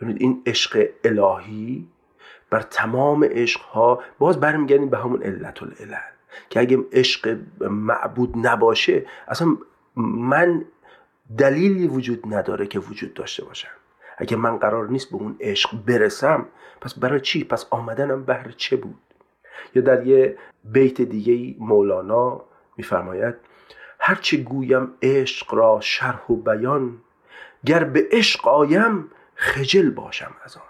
ببینید 0.00 0.22
این 0.22 0.42
عشق 0.46 0.88
الهی 1.04 1.88
بر 2.50 2.60
تمام 2.60 3.24
عشق 3.24 3.60
ها 3.60 4.02
باز 4.18 4.40
برمیگردیم 4.40 4.90
به 4.90 4.98
همون 4.98 5.22
علت 5.22 5.62
العلل 5.62 6.10
که 6.50 6.60
اگه 6.60 6.78
عشق 6.92 7.38
معبود 7.60 8.32
نباشه 8.46 9.06
اصلا 9.28 9.56
من 9.96 10.64
دلیلی 11.38 11.86
وجود 11.88 12.34
نداره 12.34 12.66
که 12.66 12.78
وجود 12.78 13.14
داشته 13.14 13.44
باشم 13.44 13.68
اگه 14.18 14.36
من 14.36 14.56
قرار 14.56 14.88
نیست 14.88 15.10
به 15.10 15.16
اون 15.16 15.36
عشق 15.40 15.70
برسم 15.86 16.46
پس 16.80 16.98
برای 16.98 17.20
چی؟ 17.20 17.44
پس 17.44 17.66
آمدنم 17.70 18.24
بهر 18.24 18.50
چه 18.50 18.76
بود؟ 18.76 19.00
یا 19.74 19.82
در 19.82 20.06
یه 20.06 20.38
بیت 20.64 21.00
دیگه 21.00 21.56
مولانا 21.58 22.44
میفرماید 22.76 23.34
هرچه 23.98 24.36
گویم 24.36 24.88
عشق 25.02 25.54
را 25.54 25.78
شرح 25.80 26.26
و 26.30 26.36
بیان 26.36 27.00
گر 27.66 27.84
به 27.84 28.08
عشق 28.12 28.48
آیم 28.48 29.10
خجل 29.34 29.90
باشم 29.90 30.34
از 30.44 30.56
آن. 30.56 30.62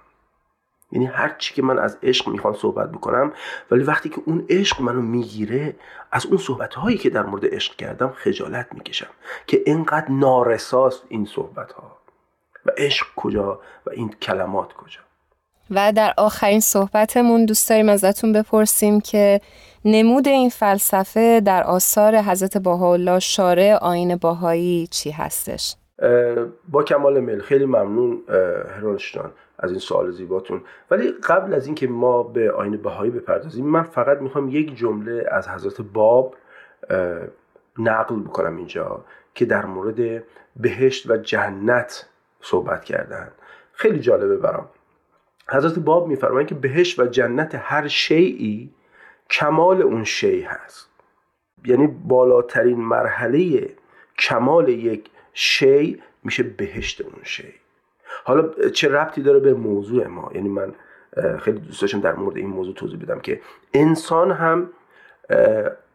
یعنی 0.92 1.06
هر 1.06 1.34
چی 1.38 1.54
که 1.54 1.62
من 1.62 1.78
از 1.78 1.98
عشق 2.02 2.28
می‌خوام 2.28 2.54
صحبت 2.54 2.92
بکنم 2.92 3.32
ولی 3.70 3.82
وقتی 3.84 4.08
که 4.08 4.22
اون 4.24 4.46
عشق 4.50 4.80
منو 4.80 5.02
می‌گیره 5.02 5.76
از 6.12 6.26
اون 6.26 6.36
صحبت 6.36 6.74
هایی 6.74 6.98
که 6.98 7.10
در 7.10 7.22
مورد 7.22 7.54
عشق 7.54 7.76
کردم 7.76 8.12
خجالت 8.16 8.66
می‌کشم 8.72 9.10
که 9.46 9.62
اینقدر 9.66 10.10
نارساست 10.10 11.02
این 11.08 11.24
صحبت 11.24 11.72
ها 11.72 11.98
و 12.66 12.70
عشق 12.76 13.06
کجا 13.16 13.60
و 13.86 13.90
این 13.90 14.08
کلمات 14.22 14.72
کجا؟ 14.72 15.00
و 15.70 15.92
در 15.92 16.14
آخرین 16.16 16.60
صحبتمون 16.60 17.44
دوست 17.44 17.68
داریم 17.68 17.88
ازتون 17.88 18.32
بپرسیم 18.32 19.00
که 19.00 19.40
نمود 19.84 20.28
این 20.28 20.50
فلسفه 20.50 21.40
در 21.40 21.62
آثار 21.62 22.16
حضرت 22.16 22.58
بهاءالله 22.58 23.18
شارع 23.18 23.74
آین 23.74 24.16
باهایی 24.16 24.86
چی 24.86 25.10
هستش؟ 25.10 25.76
با 26.68 26.82
کمال 26.82 27.20
میل. 27.20 27.40
خیلی 27.40 27.64
ممنون 27.64 28.22
هرانشتان 28.76 29.32
از 29.58 29.70
این 29.70 29.80
سوال 29.80 30.10
زیباتون. 30.10 30.62
ولی 30.90 31.12
قبل 31.12 31.54
از 31.54 31.66
اینکه 31.66 31.88
ما 31.88 32.22
به 32.22 32.52
آین 32.52 32.76
بهایی 32.76 33.10
بپردازیم 33.10 33.66
من 33.66 33.82
فقط 33.82 34.18
می‌خوام 34.18 34.48
یک 34.48 34.76
جمله 34.76 35.26
از 35.30 35.48
حضرت 35.48 35.80
باب 35.80 36.34
نقل 37.78 38.20
بکنم 38.20 38.56
اینجا 38.56 39.04
که 39.34 39.44
در 39.44 39.66
مورد 39.66 40.24
بهشت 40.56 41.10
و 41.10 41.16
جنت 41.16 42.08
صحبت 42.40 42.84
کردن. 42.84 43.28
خیلی 43.72 43.98
جالبه 43.98 44.36
برام. 44.36 44.68
حضرت 45.48 45.78
باب 45.78 46.08
میفرمایند 46.08 46.48
که 46.48 46.54
بهشت 46.54 47.00
و 47.00 47.06
جنت 47.06 47.54
هر 47.54 47.88
شیعی 47.88 48.74
کمال 49.30 49.82
اون 49.82 50.04
شی 50.04 50.40
هست. 50.40 50.90
یعنی 51.64 51.86
بالاترین 51.86 52.80
مرحله 52.80 53.68
کمال 54.18 54.68
یک 54.68 55.10
شی 55.34 56.02
میشه 56.24 56.42
بهشت 56.42 57.00
اون 57.00 57.22
شی. 57.22 57.54
حالا 58.24 58.70
چه 58.70 58.88
ربطی 58.88 59.22
داره 59.22 59.38
به 59.38 59.54
موضوع 59.54 60.06
ما؟ 60.06 60.30
یعنی 60.34 60.48
من 60.48 60.74
خیلی 61.38 61.58
دوست 61.58 61.80
داشتم 61.80 62.00
در 62.00 62.14
مورد 62.14 62.36
این 62.36 62.46
موضوع 62.46 62.74
توضیح 62.74 62.98
بدم 62.98 63.20
که 63.20 63.40
انسان 63.74 64.30
هم 64.30 64.70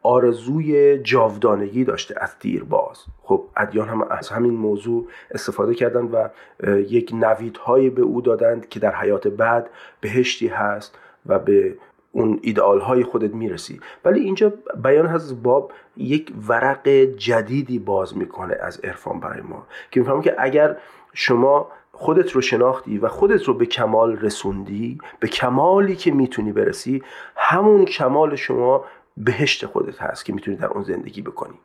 آرزوی 0.03 0.97
جاودانگی 0.97 1.83
داشته 1.83 2.15
از 2.17 2.35
دیرباز. 2.39 2.97
خب 3.23 3.45
ادیان 3.57 3.87
هم 3.87 4.01
از 4.01 4.29
همین 4.29 4.53
موضوع 4.53 5.07
استفاده 5.31 5.73
کردن 5.73 6.01
و 6.01 6.29
یک 6.77 7.11
نویدهایی 7.13 7.89
به 7.89 8.01
او 8.01 8.21
دادند 8.21 8.69
که 8.69 8.79
در 8.79 8.95
حیات 8.95 9.27
بعد 9.27 9.69
بهشتی 10.01 10.47
هست 10.47 10.97
و 11.25 11.39
به 11.39 11.75
اون 12.11 12.39
ایدئال 12.41 12.79
های 12.79 13.03
خودت 13.03 13.33
می‌رسی. 13.33 13.79
ولی 14.05 14.19
اینجا 14.19 14.53
بیان 14.83 15.07
از 15.07 15.43
باب 15.43 15.71
یک 15.97 16.33
ورق 16.47 16.87
جدیدی 17.17 17.79
باز 17.79 18.17
می‌کنه 18.17 18.55
از 18.61 18.79
عرفان 18.79 19.19
برای 19.19 19.41
ما 19.41 19.67
که 19.91 19.99
می‌فهمم 19.99 20.21
که 20.21 20.35
اگر 20.37 20.77
شما 21.13 21.71
خودت 21.91 22.31
رو 22.31 22.41
شناختی 22.41 22.97
و 22.97 23.07
خودت 23.07 23.43
رو 23.43 23.53
به 23.53 23.65
کمال 23.65 24.17
رسوندی 24.17 24.97
به 25.19 25.27
کمالی 25.27 25.95
که 25.95 26.11
می‌تونی 26.11 26.51
برسی 26.51 27.03
همون 27.35 27.85
کمال 27.85 28.35
شما 28.35 28.85
بهشت 29.17 29.65
خودت 29.65 30.01
هست 30.01 30.25
که 30.25 30.33
می‌تونی 30.33 30.57
در 30.57 30.67
اون 30.67 30.83
زندگی 30.83 31.21
بکنی. 31.21 31.59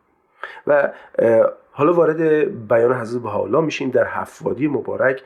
و 0.67 0.93
حالا 1.73 1.93
وارد 1.93 2.19
بیان 2.69 2.93
حضرت 2.93 3.23
بهاءالله 3.23 3.61
میشیم. 3.61 3.91
در 3.91 4.07
هفت 4.07 4.43
وادی 4.43 4.69
مبارک 4.69 5.23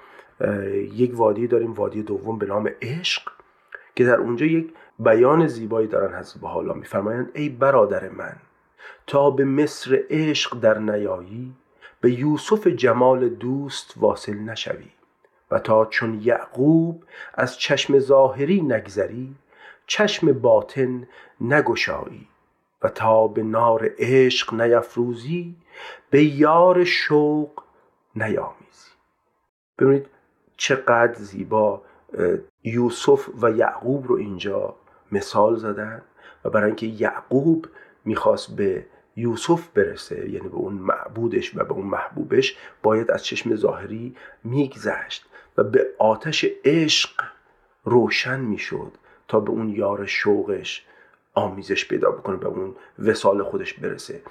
یک 0.94 1.12
وادی 1.14 1.46
داریم 1.46 1.72
وادی 1.72 2.02
دوم 2.02 2.38
به 2.38 2.46
نام 2.46 2.70
عشق 2.82 3.22
که 3.94 4.04
در 4.04 4.16
اونجا 4.16 4.46
یک 4.46 4.72
بیان 4.98 5.46
زیبایی 5.46 5.88
دارن 5.88 6.18
حضرت 6.18 6.40
بهاءالله 6.40 6.74
میفرمایند 6.74 7.30
ای 7.34 7.48
برادر 7.48 8.08
من 8.08 8.36
تا 9.06 9.30
به 9.30 9.44
مصر 9.44 10.02
عشق 10.10 10.60
در 10.60 10.78
نیایی 10.78 11.54
به 12.00 12.10
یوسف 12.10 12.66
جمال 12.66 13.28
دوست 13.28 13.94
واصل 13.96 14.38
نشوی 14.38 14.90
و 15.50 15.58
تا 15.58 15.86
چون 15.86 16.20
یعقوب 16.22 17.04
از 17.34 17.58
چشم 17.58 17.98
ظاهری 17.98 18.60
نگذری 18.60 19.34
چشم 19.86 20.32
باطن 20.32 21.08
نگشایی 21.40 22.28
و 22.82 22.88
تا 22.88 23.26
به 23.26 23.42
نار 23.42 23.90
عشق 23.98 24.54
نیفروزی 24.54 25.56
به 26.10 26.24
یار 26.24 26.84
شوق 26.84 27.50
نیامیزی. 28.16 28.90
ببینید 29.78 30.06
چقدر 30.56 31.14
زیبا 31.14 31.82
یوسف 32.64 33.28
و 33.42 33.50
یعقوب 33.50 34.06
رو 34.06 34.16
اینجا 34.16 34.74
مثال 35.12 35.56
زدن 35.56 36.02
و 36.44 36.50
برای 36.50 36.66
اینکه 36.66 36.86
یعقوب 36.86 37.66
می‌خواست 38.04 38.56
به 38.56 38.86
یوسف 39.16 39.68
برسه 39.68 40.30
یعنی 40.30 40.48
به 40.48 40.54
اون 40.54 40.72
معبودش 40.72 41.56
و 41.56 41.64
به 41.64 41.72
اون 41.72 41.86
محبوبش 41.86 42.56
باید 42.82 43.10
از 43.10 43.24
چشم 43.24 43.56
ظاهری 43.56 44.16
میگذشت 44.44 45.26
و 45.56 45.64
به 45.64 45.86
آتش 45.98 46.46
عشق 46.64 47.10
روشن 47.84 48.40
می‌شد 48.40 48.92
تا 49.28 49.40
به 49.40 49.50
اون 49.50 49.68
یار 49.68 50.06
شوقش 50.06 50.86
آمیزش 51.34 51.88
پیدا 51.88 52.10
بکنه 52.10 52.36
به 52.36 52.46
اون 52.46 52.76
وسال 52.98 53.42
خودش 53.42 53.74
برسه. 53.74 54.22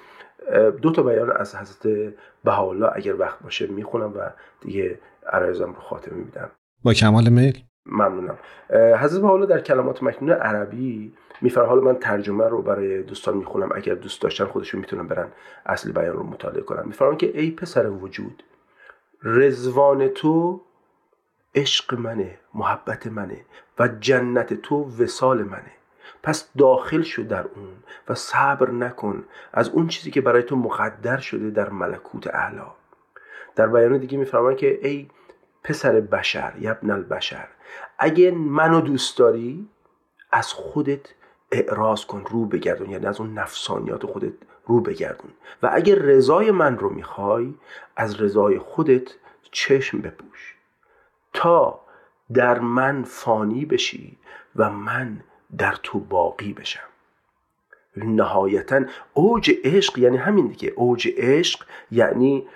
دو 0.81 0.91
تا 0.91 1.03
بیان 1.03 1.31
از 1.31 1.55
حضرت 1.55 2.13
بهاءالله 2.43 2.89
اگر 2.95 3.15
وقت 3.15 3.39
باشه 3.39 3.67
می‌خونم 3.67 4.13
و 4.15 4.31
دیگه 4.61 4.99
عرایزم 5.27 5.73
رو 5.73 5.81
خاتمه 5.81 6.17
میدم. 6.17 6.51
با 6.83 6.93
کمال 6.93 7.29
میل. 7.29 7.63
ممنونم. 7.87 8.37
حضرت 8.99 9.21
بهاءالله 9.21 9.45
در 9.45 9.59
کلمات 9.59 10.03
مکنون 10.03 10.31
عربی 10.31 11.13
میفر 11.41 11.65
حالا 11.65 11.81
من 11.81 11.95
ترجمه 11.95 12.47
رو 12.47 12.61
برای 12.61 13.03
دوستان 13.03 13.37
می‌خونم 13.37 13.69
اگر 13.75 13.93
دوست 13.95 14.21
داشتن 14.21 14.45
خودشون 14.45 14.79
می‌تونن 14.79 15.07
برن 15.07 15.27
اصل 15.65 15.91
بیان 15.91 16.13
رو 16.13 16.23
مطالعه 16.23 16.61
کنن. 16.61 16.83
میفرمان 16.85 17.17
که 17.17 17.39
ای 17.39 17.51
پسر 17.51 17.89
وجود 17.89 18.43
رزوان 19.23 20.07
تو 20.07 20.61
عشق 21.55 21.93
منه 21.99 22.39
محبت 22.53 23.07
منه 23.07 23.45
و 23.79 23.87
جنت 23.87 24.53
تو 24.53 24.91
وسال 24.99 25.43
منه. 25.43 25.71
پس 26.23 26.49
داخل 26.57 27.01
شو 27.01 27.23
در 27.23 27.45
اون 27.55 27.69
و 28.09 28.15
صبر 28.15 28.71
نکن 28.71 29.25
از 29.53 29.69
اون 29.69 29.87
چیزی 29.87 30.11
که 30.11 30.21
برای 30.21 30.43
تو 30.43 30.55
مقدر 30.55 31.17
شده 31.17 31.49
در 31.49 31.69
ملکوت 31.69 32.27
اعلا 32.27 32.67
در 33.55 33.67
بیان 33.67 33.97
دیگه 33.97 34.17
میفرمان 34.17 34.55
که 34.55 34.79
ای 34.81 35.07
پسر 35.63 35.99
بشر 35.99 36.53
یبن 36.59 36.91
البشر 36.91 37.47
اگه 37.99 38.31
منو 38.31 38.81
دوست 38.81 39.17
داری 39.17 39.69
از 40.31 40.53
خودت 40.53 41.13
اعراض 41.51 42.05
کن 42.05 42.25
رو 42.29 42.45
بگردون. 42.45 42.89
یعنی 42.89 43.05
از 43.05 43.19
اون 43.19 43.33
نفسانیات 43.33 44.05
خودت 44.05 44.33
رو 44.65 44.81
بگردون. 44.81 45.31
و 45.63 45.69
اگه 45.73 45.95
رضای 45.95 46.51
من 46.51 46.77
رو 46.77 46.89
می‌خوای 46.89 47.53
از 47.95 48.21
رضای 48.21 48.59
خودت 48.59 49.11
چشم 49.51 50.01
بپوش. 50.01 50.55
تا 51.33 51.79
در 52.33 52.59
من 52.59 53.03
فانی 53.03 53.65
بشی 53.65 54.17
و 54.55 54.69
من 54.69 55.19
در 55.57 55.75
تو 55.83 55.99
باقی 55.99 56.53
بشم. 56.53 56.87
نهایتا 57.97 58.81
اوج 59.13 59.51
عشق 59.63 59.97
یعنی 59.99 60.17
همین 60.17 60.47
دیگه. 60.47 60.69
اوج 60.69 61.07
عشق 61.17 61.65
یعنی 61.91 62.47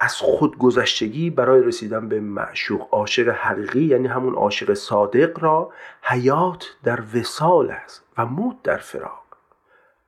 از 0.00 0.14
خود 0.14 0.58
گذشتگی 0.58 1.30
برای 1.30 1.62
رسیدن 1.62 2.08
به 2.08 2.20
معشوق 2.20 2.94
عاشق 2.94 3.28
حقیقی 3.28 3.84
یعنی 3.84 4.06
همون 4.06 4.34
عاشق 4.34 4.74
صادق 4.74 5.42
را 5.42 5.72
حیات 6.02 6.76
در 6.84 7.02
وسال 7.14 7.70
است 7.70 8.04
و 8.18 8.26
موت 8.26 8.62
در 8.62 8.76
فراق. 8.76 9.24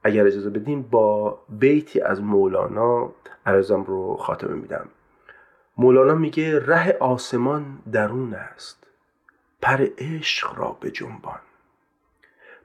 اگر 0.04 0.26
اجازه 0.26 0.50
بدین 0.50 0.82
با 0.82 1.38
بیتی 1.48 2.00
از 2.00 2.22
مولانا 2.22 3.12
عرضم 3.46 3.82
رو 3.82 4.16
خاتمه 4.16 4.54
میدم. 4.54 4.88
مولانا 5.76 6.14
میگه 6.14 6.66
ره 6.66 6.96
آسمان 7.00 7.78
درون 7.92 8.34
است 8.34 8.86
پر 9.62 9.86
عشق 9.98 10.58
را 10.58 10.76
به 10.80 10.90
جنبان. 10.90 11.40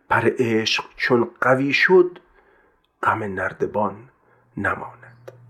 پر 0.09 0.31
عشق 0.39 0.83
چون 0.95 1.29
قوی 1.41 1.73
شد 1.73 2.19
غم 3.03 3.23
نردبان 3.23 4.09
نماند. 4.57 5.04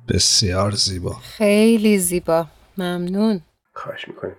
بسیار 0.09 0.71
زیبا. 0.71 1.15
خیلی 1.21 1.97
زیبا. 1.97 2.47
ممنون. 2.77 3.41
خواهش 3.73 4.07
می‌کنیم. 4.07 4.33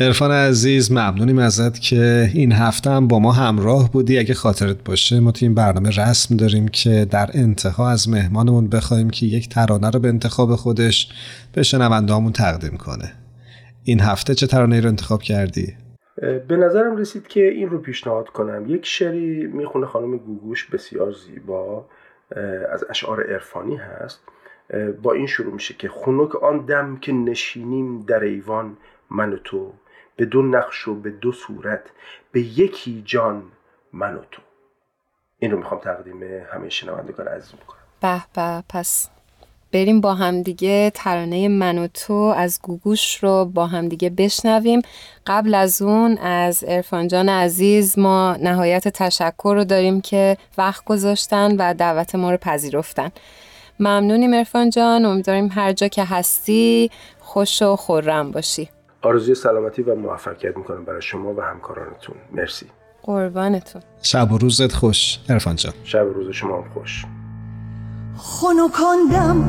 ارفان 0.00 0.30
عزیز 0.30 0.92
ممنونیم 0.92 1.38
ازت 1.38 1.80
که 1.80 2.30
این 2.34 2.52
هفته 2.52 2.90
هم 2.90 3.08
با 3.08 3.18
ما 3.18 3.32
همراه 3.32 3.92
بودی. 3.92 4.18
اگه 4.18 4.34
خاطرت 4.34 4.84
باشه 4.84 5.20
ما 5.20 5.32
تو 5.32 5.44
این 5.44 5.54
برنامه 5.54 5.90
رسم 5.90 6.36
داریم 6.36 6.68
که 6.68 7.06
در 7.10 7.30
انتها 7.34 7.90
از 7.90 8.08
مهمانمون 8.08 8.68
بخوایم 8.68 9.10
که 9.10 9.26
یک 9.26 9.48
ترانه 9.48 9.90
رو 9.90 10.00
به 10.00 10.08
انتخاب 10.08 10.56
خودش 10.56 11.12
به 11.52 11.62
شنوندهامون 11.62 12.32
تقدیم 12.32 12.76
کنه. 12.76 13.12
این 13.84 14.00
هفته 14.00 14.34
چه 14.34 14.46
ترانه 14.46 14.80
رو 14.80 14.88
انتخاب 14.88 15.22
کردی؟ 15.22 15.76
به 16.48 16.56
نظرم 16.56 16.96
رسید 16.96 17.26
که 17.26 17.40
این 17.40 17.70
رو 17.70 17.78
پیشنهاد 17.78 18.28
کنم. 18.28 18.64
یک 18.68 18.86
شعری 18.86 19.46
می‌خونه 19.46 19.86
خانم 19.86 20.16
گوگوش 20.16 20.64
بسیار 20.64 21.12
زیبا 21.12 21.86
از 22.72 22.84
اشعار 22.90 23.32
عرفانی 23.32 23.76
هست. 23.76 24.20
با 25.02 25.12
این 25.12 25.26
شروع 25.26 25.52
میشه 25.52 25.74
که 25.74 25.88
خنک 25.88 26.42
آن 26.42 26.58
دم 26.58 26.96
که 26.96 27.12
نشینیم 27.12 28.00
در 28.00 28.20
ایوان 28.20 28.76
من 29.10 29.32
و 29.32 29.36
تو. 29.36 29.72
به 30.16 30.24
دو 30.24 30.42
نقش 30.42 30.88
و 30.88 30.94
به 30.94 31.10
دو 31.10 31.32
صورت 31.32 31.80
به 32.32 32.40
یکی 32.40 33.02
جان 33.06 33.42
من 33.92 34.14
و 34.14 34.20
تو. 34.30 34.42
این 35.38 35.50
رو 35.50 35.58
می‌خوام 35.58 35.80
تقدیم 35.80 36.22
همه 36.52 36.68
شنوندگان 36.68 37.28
عزیز 37.28 37.52
می‌کنم 37.52 37.78
به 38.00 38.22
به 38.34 38.64
پس 38.68 39.08
بریم 39.72 40.00
با 40.00 40.14
همدیگه 40.14 40.90
ترانه 40.94 41.48
من 41.48 41.78
و 41.78 41.86
تو 41.86 42.14
از 42.14 42.60
گوگوش 42.62 43.24
رو 43.24 43.44
با 43.44 43.66
همدیگه 43.66 44.10
بشنویم. 44.10 44.82
قبل 45.26 45.54
از 45.54 45.82
اون 45.82 46.18
از 46.18 46.64
ارفان 46.68 47.08
جان 47.08 47.28
عزیز 47.28 47.98
ما 47.98 48.36
نهایت 48.42 48.88
تشکر 48.88 49.54
رو 49.56 49.64
داریم 49.64 50.00
که 50.00 50.36
وقت 50.58 50.84
گذاشتن 50.84 51.56
و 51.56 51.74
دعوت 51.74 52.14
ما 52.14 52.30
رو 52.30 52.36
پذیرفتن. 52.36 53.12
ممنونیم 53.80 54.34
ارفان 54.34 54.70
جان. 54.70 55.04
امیدواریم 55.04 55.48
هر 55.52 55.72
جا 55.72 55.88
که 55.88 56.04
هستی 56.04 56.90
خوش 57.18 57.62
و 57.62 57.76
خورم 57.76 58.30
باشی. 58.30 58.68
آرزوی 59.02 59.34
سلامتی 59.34 59.82
و 59.82 59.94
موفقیت 59.94 60.56
می‌کنم 60.56 60.84
برای 60.84 61.02
شما 61.02 61.34
و 61.34 61.40
همکارانتون. 61.40 62.16
مرسی. 62.32 62.66
قربانتون. 63.02 63.82
شب 64.02 64.32
و 64.32 64.38
روزت 64.38 64.72
خوش 64.72 65.18
ارفان 65.28 65.56
جان. 65.56 65.72
شب 65.84 66.06
و 66.06 66.12
روز 66.12 66.34
شما 66.34 66.56
هم 66.56 66.68
خوش. 66.74 67.04
خنکاندم 68.16 69.44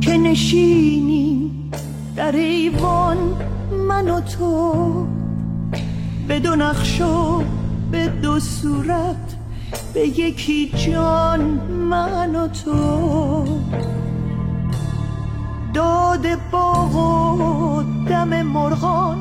که 0.00 0.16
نشینی 0.16 1.70
در 2.16 2.32
ایوان 2.32 3.16
من 3.88 4.10
و 4.10 4.20
تو 4.20 5.06
به 6.28 6.40
دو 6.40 6.56
نقش 6.56 7.00
و 7.00 7.42
به 7.90 8.06
دو 8.06 8.40
صورت 8.40 9.36
به 9.94 10.00
یکی 10.00 10.72
جان 10.76 11.40
من 11.90 12.36
و 12.36 12.48
تو. 12.48 13.60
داد 15.74 16.50
باغ 16.50 16.94
و 16.96 17.82
دم 18.08 18.42
مرغان 18.42 19.18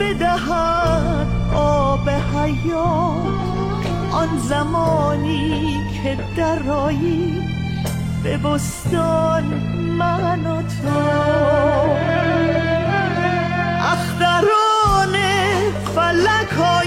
بدهد 0.00 1.26
آب 1.54 2.08
حیات. 2.10 3.42
آن 4.12 4.38
زمانی 4.38 5.80
که 6.02 6.18
درایی 6.36 7.42
به 8.22 8.36
بستان 8.36 9.44
من 9.98 10.46
و 10.46 10.62
تو. 10.62 10.98
اختران 13.92 15.16
فلک 15.94 16.82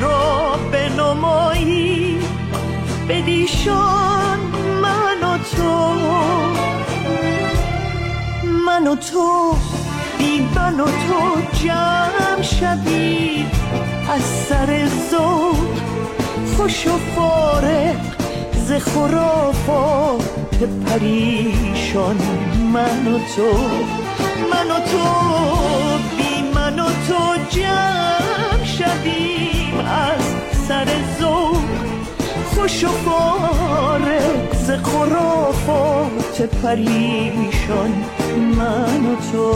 خود 0.00 0.10
را 0.10 0.56
به 0.72 0.88
نمایی 0.88 2.18
بدیشان 3.08 4.38
من 4.82 5.22
و 5.22 5.38
تو. 5.38 5.94
من 8.66 8.86
و 8.86 8.96
تو 8.96 9.54
بی 10.18 10.48
من 10.54 10.80
و 10.80 10.84
تو 10.84 11.40
جمع 11.64 12.42
شوید 12.42 13.46
از 14.10 14.22
سر 14.22 14.88
زود 15.10 15.80
خوش 16.56 16.86
و 16.86 16.98
فارق 17.16 18.00
ز 18.66 18.72
خرافات 18.72 20.62
پریشان. 20.86 22.16
من 22.72 23.12
و 23.12 23.18
تو 23.18 23.58
من 24.52 24.70
و 24.70 24.80
تو 24.80 25.04
بی 26.16 26.50
من 26.54 26.78
و 26.78 26.84
تو 26.84 27.36
جمع 27.50 28.10
از 28.60 29.29
سر 30.70 30.88
ذوق 31.18 31.98
خوش 32.54 32.84
و 32.84 32.88
فارغ 32.88 34.54
ز 34.54 34.70
خرافات 34.70 36.42
پریشان 36.42 38.04
من 38.56 39.06
و 39.06 39.16
تو 39.32 39.54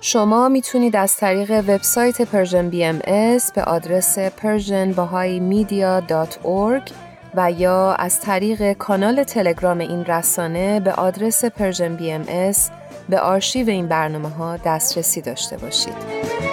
شما 0.00 0.48
می‌تونید 0.48 0.96
از 0.96 1.16
طریق 1.16 1.50
وبسایت 1.50 2.22
Persian 2.22 2.70
BMS 2.70 3.52
به 3.52 3.62
آدرس 3.62 4.18
persianbahaimedia.org 4.18 6.90
و 7.34 7.52
یا 7.52 7.94
از 7.94 8.20
طریق 8.20 8.72
کانال 8.72 9.24
تلگرام 9.24 9.78
این 9.78 10.04
رسانه 10.04 10.80
به 10.80 10.92
آدرس 10.92 11.44
Persian 11.44 11.96
BMS 11.96 12.70
به 13.08 13.20
آرشیو 13.20 13.68
این 13.68 13.88
برنامه 13.88 14.28
ها 14.28 14.56
دسترسی 14.56 15.20
داشته 15.20 15.56
باشید. 15.56 16.43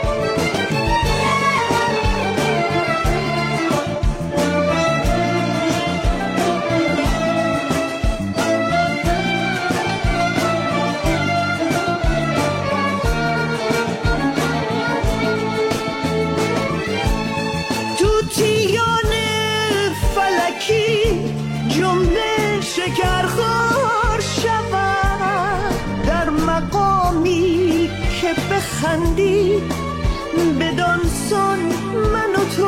بدان 31.31 31.71
سن 31.71 31.95
من 32.13 32.31
و 32.35 32.45
تو 32.55 32.67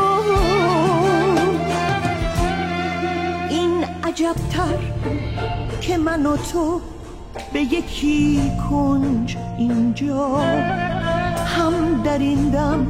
این 3.49 3.85
عجبتر 4.03 4.77
که 5.81 5.97
من 5.97 6.25
و 6.25 6.37
تو 6.37 6.81
به 7.53 7.59
یکی 7.61 8.51
کنج 8.69 9.37
اینجا. 9.57 10.37
هم 11.45 12.03
در 12.03 12.17
این 12.17 12.49
دم 12.49 12.87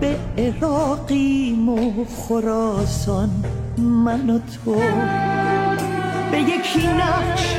به 0.00 0.16
عراقیم 0.38 1.68
و 1.68 2.04
خراسان 2.04 3.30
من 3.78 4.30
و 4.30 4.38
تو. 4.38 4.74
به 6.30 6.40
یکی 6.40 6.86
نقش 6.86 7.56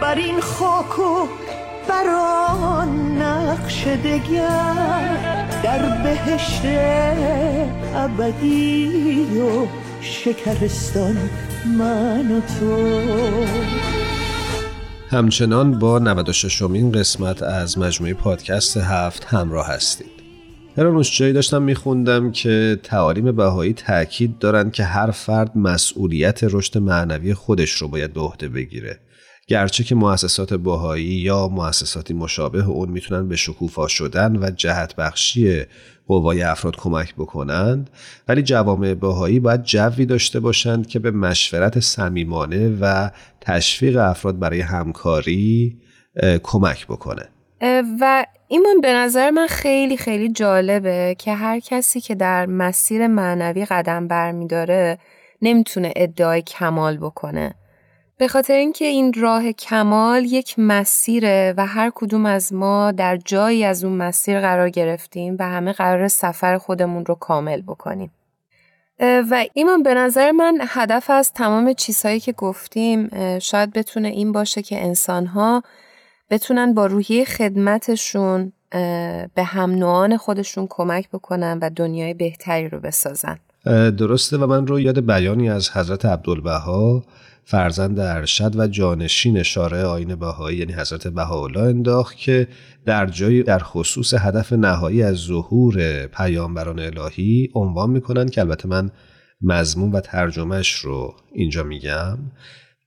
بر 0.00 0.14
این 0.14 0.40
خاک 0.40 0.98
و 0.98 1.45
بر 1.88 2.08
آن 2.60 3.22
نقش 3.22 3.86
دگر 3.86 5.16
در 5.62 6.02
بهشت 6.02 6.62
ابدی 7.94 9.40
و 9.40 9.66
شکرستان 10.00 11.16
من 11.78 12.32
و 12.32 12.40
تو. 12.40 13.02
همچنان 15.10 15.78
با 15.78 15.98
96 15.98 16.62
امین 16.62 16.92
قسمت 16.92 17.42
از 17.42 17.78
مجموعه 17.78 18.14
پادکست 18.14 18.76
هفت 18.76 19.24
همراه 19.24 19.66
هستید. 19.66 20.16
هرانوش 20.78 21.18
جایی 21.18 21.32
داشتم 21.32 21.62
میخوندم 21.62 22.30
که 22.30 22.80
تعالیم 22.82 23.32
بهایی 23.32 23.72
تاکید 23.72 24.38
دارند 24.38 24.72
که 24.72 24.84
هر 24.84 25.10
فرد 25.10 25.58
مسئولیت 25.58 26.44
رشد 26.44 26.78
معنوی 26.78 27.34
خودش 27.34 27.70
رو 27.70 27.88
باید 27.88 28.12
به 28.12 28.20
عهده 28.20 28.48
بگیره. 28.48 28.98
گرچه 29.48 29.84
که 29.84 29.94
مؤسسات 29.94 30.54
باهایی 30.54 31.04
یا 31.04 31.48
مؤسساتی 31.48 32.14
مشابه 32.14 32.64
اون 32.68 32.88
می‌تونن 32.88 33.28
به 33.28 33.36
شکوفا 33.36 33.88
شدن 33.88 34.36
و 34.36 34.50
جهت 34.50 34.96
بخشی 34.96 35.64
قوای 36.06 36.42
افراد 36.42 36.76
کمک 36.76 37.14
بکنند 37.14 37.90
ولی 38.28 38.42
جوامع 38.42 38.94
باهایی 38.94 39.40
باید 39.40 39.62
جوی 39.62 40.06
داشته 40.06 40.40
باشند 40.40 40.86
که 40.86 40.98
به 40.98 41.10
مشورت 41.10 41.80
صمیمانه 41.80 42.78
و 42.80 43.10
تشویق 43.40 43.96
افراد 43.96 44.38
برای 44.38 44.60
همکاری 44.60 45.76
کمک 46.42 46.86
بکنه. 46.86 47.28
و 48.00 48.26
ایمان 48.48 48.80
به 48.80 48.92
نظر 48.92 49.30
من 49.30 49.46
خیلی 49.46 49.96
خیلی 49.96 50.32
جالبه 50.32 51.16
که 51.18 51.34
هر 51.34 51.60
کسی 51.60 52.00
که 52.00 52.14
در 52.14 52.46
مسیر 52.46 53.06
معنوی 53.06 53.64
قدم 53.64 54.08
برمیداره 54.08 54.98
نمی‌تونه 55.42 55.92
ادعای 55.96 56.42
کمال 56.42 56.96
بکنه. 56.96 57.54
به 58.18 58.28
خاطر 58.28 58.54
اینکه 58.54 58.84
این 58.84 59.12
راه 59.12 59.52
کمال 59.52 60.24
یک 60.24 60.54
مسیره 60.58 61.54
و 61.56 61.66
هر 61.66 61.92
کدوم 61.94 62.26
از 62.26 62.52
ما 62.52 62.92
در 62.92 63.16
جایی 63.16 63.64
از 63.64 63.84
اون 63.84 63.96
مسیر 63.96 64.40
قرار 64.40 64.70
گرفتیم 64.70 65.36
و 65.38 65.48
همه 65.48 65.72
قرار 65.72 66.08
سفر 66.08 66.58
خودمون 66.58 67.06
رو 67.06 67.14
کامل 67.14 67.60
بکنیم. 67.60 68.10
و 69.00 69.46
ایمان 69.52 69.82
به 69.82 69.94
نظر 69.94 70.30
من 70.30 70.58
هدف 70.68 71.10
از 71.10 71.32
تمام 71.32 71.72
چیزهایی 71.72 72.20
که 72.20 72.32
گفتیم 72.32 73.08
شاید 73.38 73.72
بتونه 73.72 74.08
این 74.08 74.32
باشه 74.32 74.62
که 74.62 74.84
انسانها 74.84 75.62
بتونن 76.30 76.74
با 76.74 76.86
روحیه 76.86 77.24
خدمتشون 77.24 78.52
به 79.34 79.44
هم 79.44 79.70
نوعان 79.70 80.16
خودشون 80.16 80.66
کمک 80.70 81.08
بکنن 81.08 81.58
و 81.62 81.70
دنیای 81.70 82.14
بهتری 82.14 82.68
رو 82.68 82.80
بسازن. 82.80 83.38
درسته 83.90 84.36
و 84.36 84.46
من 84.46 84.66
رو 84.66 84.80
یاد 84.80 85.06
بیانی 85.06 85.50
از 85.50 85.70
حضرت 85.70 86.04
عبدالبها 86.04 87.02
فرزند 87.48 88.00
ارشد 88.00 88.56
و 88.56 88.66
جانشین 88.66 89.42
شارع 89.42 89.82
آین 89.82 90.14
بهایی 90.14 90.58
یعنی 90.58 90.72
حضرت 90.72 91.08
بهاءالله 91.08 91.60
انداخت 91.60 92.16
که 92.16 92.48
در 92.86 93.06
جایی 93.06 93.42
در 93.42 93.58
خصوص 93.58 94.14
هدف 94.14 94.52
نهایی 94.52 95.02
از 95.02 95.16
ظهور 95.16 96.06
پیامبران 96.06 96.78
الهی 96.78 97.50
عنوان 97.54 97.90
می‌کنن 97.90 98.28
که 98.28 98.40
البته 98.40 98.68
من 98.68 98.90
مضمون 99.40 99.92
و 99.92 100.00
ترجمهش 100.00 100.72
رو 100.72 101.14
اینجا 101.32 101.62
میگم 101.62 102.18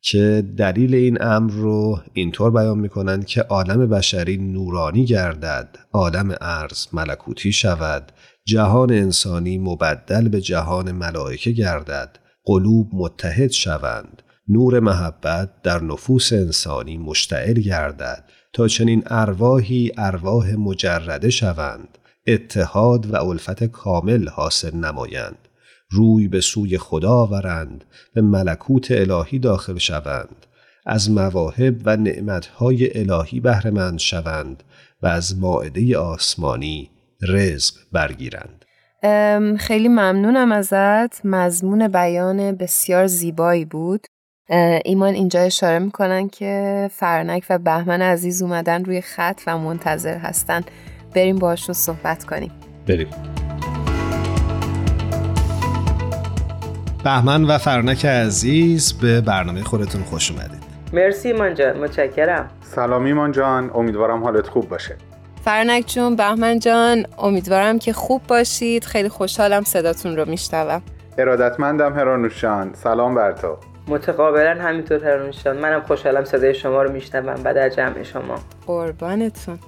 که 0.01 0.43
دلیل 0.57 0.95
این 0.95 1.23
امر 1.23 1.51
رو 1.51 1.99
اینطور 2.13 2.51
بیان 2.51 2.79
می‌کنند 2.79 3.25
که 3.25 3.41
عالم 3.41 3.89
بشری 3.89 4.37
نورانی 4.37 5.05
گردد 5.05 5.77
عالم 5.93 6.35
ارز 6.41 6.87
ملکوتی 6.93 7.51
شود 7.51 8.11
جهان 8.45 8.91
انسانی 8.91 9.57
مبدل 9.57 10.27
به 10.29 10.41
جهان 10.41 10.91
ملائکه 10.91 11.51
گردد 11.51 12.19
قلوب 12.45 12.89
متحد 12.93 13.51
شوند. 13.51 14.18
نور 14.49 14.79
محبت 14.79 15.61
در 15.63 15.83
نفوس 15.83 16.33
انسانی 16.33 16.97
مشتعل 16.97 17.53
گردد 17.53 18.23
تا 18.53 18.67
چنین 18.67 19.03
ارواحی 19.05 19.91
ارواح 19.97 20.55
مجرده 20.55 21.29
شوند 21.29 21.97
اتحاد 22.27 23.05
و 23.05 23.15
الفت 23.15 23.63
کامل 23.63 24.29
حاصل 24.29 24.75
نمایند 24.75 25.47
روی 25.91 26.27
به 26.27 26.41
سوی 26.41 26.77
خدا 26.77 27.11
آورند 27.11 27.83
به 28.13 28.21
ملکوت 28.21 28.91
الهی 28.91 29.39
داخل 29.39 29.77
شوند 29.77 30.45
از 30.85 31.11
مواهب 31.11 31.81
و 31.85 31.97
نعمتهای 31.97 32.99
الهی 32.99 33.39
بهرهمند 33.39 33.99
شوند 33.99 34.63
و 35.01 35.07
از 35.07 35.39
مائده 35.39 35.97
آسمانی 35.97 36.89
رزق 37.21 37.73
برگیرند. 37.91 38.65
خیلی 39.59 39.87
ممنونم 39.87 40.51
ازت. 40.51 41.25
مضمون 41.25 41.87
بیان 41.87 42.51
بسیار 42.51 43.07
زیبایی 43.07 43.65
بود. 43.65 44.07
ایمان 44.85 45.13
اینجا 45.13 45.39
اشاره 45.39 45.79
می‌کنن 45.79 46.29
که 46.29 46.89
فرنک 46.93 47.43
و 47.49 47.57
بهمن 47.57 48.01
عزیز 48.01 48.41
اومدن 48.41 48.85
روی 48.85 49.01
خط 49.01 49.41
و 49.47 49.57
منتظر 49.57 50.17
هستن 50.17 50.61
بریم 51.15 51.39
باشون 51.39 51.73
صحبت 51.73 52.23
کنیم. 52.23 52.51
بریم. 52.87 53.07
بهمن 57.03 57.43
و 57.43 57.57
فرنک 57.57 58.05
عزیز 58.05 58.93
به 58.93 59.21
برنامه 59.21 59.63
خودتون 59.63 60.03
خوش 60.03 60.31
اومدید. 60.31 60.63
مرسی 60.93 61.31
ایمان 61.31 61.55
جان 61.55 61.77
متشکرم. 61.77 62.49
سلام 62.61 63.05
ایمان 63.05 63.31
جان 63.31 63.71
امیدوارم 63.75 64.23
حالت 64.23 64.47
خوب 64.47 64.69
باشه. 64.69 64.95
فرنک 65.45 65.87
جون 65.87 66.15
بهمن 66.15 66.59
جان 66.59 67.05
امیدوارم 67.17 67.79
که 67.79 67.93
خوب 67.93 68.21
باشید. 68.27 68.83
خیلی 68.83 69.09
خوشحالم 69.09 69.63
صداتون 69.63 70.17
رو 70.17 70.29
میشنوم. 70.29 70.81
ارادتمندم 71.17 71.93
هرانوشان. 71.93 72.73
سلام 72.73 73.15
بر 73.15 73.31
تو. 73.31 73.57
متقابلا 73.89 74.63
همینطور 74.63 75.05
هرانوشان 75.05 75.57
منم 75.57 75.81
خوشحالم 75.81 76.25
صدای 76.25 76.53
شما 76.53 76.83
رو 76.83 76.91
میشنوم 76.91 77.41
و 77.43 77.53
در 77.53 77.69
جمع 77.69 78.03
شما. 78.03 78.35
قربانتون. 78.67 79.59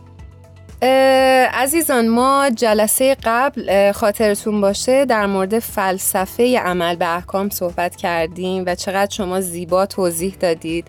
عزیزان 1.54 2.08
ما 2.08 2.50
جلسه 2.56 3.16
قبل 3.24 3.92
خاطرتون 3.92 4.62
باشه 4.62 5.06
در 5.06 5.26
مورد 5.26 5.60
فلسفه 5.60 6.60
عمل 6.60 6.96
به 6.96 7.16
احکام 7.16 7.50
صحبت 7.50 7.96
کردیم 7.96 8.64
و 8.68 8.76
چقدر 8.76 9.12
شما 9.12 9.42
زیبا 9.42 9.86
توضیح 9.86 10.36
دادید. 10.40 10.88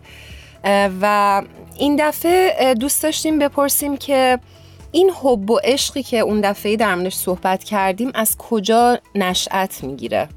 و 1.02 1.42
این 1.78 1.96
دفعه 2.00 2.74
دوست 2.74 3.02
داشتیم 3.02 3.38
بپرسیم 3.38 3.96
که 3.96 4.38
این 4.92 5.10
حب 5.22 5.50
و 5.50 5.58
عشقی 5.64 6.02
که 6.02 6.18
اون 6.18 6.40
دفعه 6.40 6.76
در 6.76 7.10
صحبت 7.10 7.64
کردیم 7.64 8.10
از 8.14 8.36
کجا 8.38 8.98
نشأت 9.14 9.84
می‌گیره؟ 9.84 10.28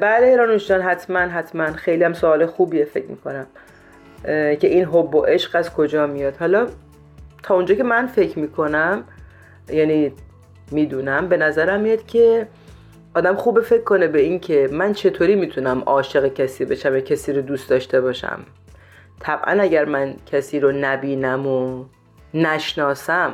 بله 0.00 0.26
ایرانوش 0.26 0.68
جان 0.68 0.80
حتما 0.80 1.18
حتما. 1.18 1.72
خیلی 1.72 2.04
هم 2.04 2.12
سوال 2.12 2.46
خوبیه 2.46 2.84
فکر 2.84 3.06
می‌کنم. 3.06 3.46
که 4.24 4.58
این 4.62 4.84
حب 4.84 5.14
و 5.14 5.22
عشق 5.22 5.56
از 5.56 5.74
کجا 5.74 6.06
میاد؟ 6.06 6.36
حالا 6.36 6.66
تا 7.42 7.54
اونجا 7.54 7.74
که 7.74 7.82
من 7.82 8.06
فکر 8.06 8.38
می‌کنم 8.38 9.04
یعنی 9.68 10.12
می‌دونم 10.70 11.28
به 11.28 11.36
نظرم 11.36 11.80
میاد 11.80 12.06
که 12.06 12.48
آدم 13.14 13.36
خوب 13.36 13.60
فکر 13.60 13.82
کنه 13.82 14.06
به 14.06 14.20
این 14.20 14.40
که 14.40 14.68
من 14.72 14.92
چطوری 14.92 15.34
می‌تونم 15.34 15.82
عاشق 15.86 16.34
کسی 16.34 16.64
بشم 16.64 16.94
یا 16.94 17.00
کسی 17.00 17.32
رو 17.32 17.42
دوست 17.42 17.70
داشته 17.70 18.00
باشم. 18.00 18.40
طبعا 19.20 19.62
اگر 19.62 19.84
من 19.84 20.14
کسی 20.26 20.60
رو 20.60 20.72
نبینم 20.72 21.46
و 21.46 21.84
نشناسم 22.34 23.32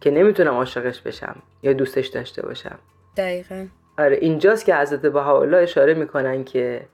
که 0.00 0.10
نمی‌تونم 0.10 0.54
عاشقش 0.54 1.00
بشم 1.00 1.36
یا 1.62 1.72
دوستش 1.72 2.06
داشته 2.06 2.42
باشم. 2.42 2.78
دقیقا. 3.16 3.66
آره 3.98 4.16
اینجاست 4.16 4.64
که 4.64 4.76
حضرت 4.76 5.00
بهاءالله 5.00 5.58
اشاره 5.58 5.94
می‌کنن 5.94 6.44
که 6.44 6.86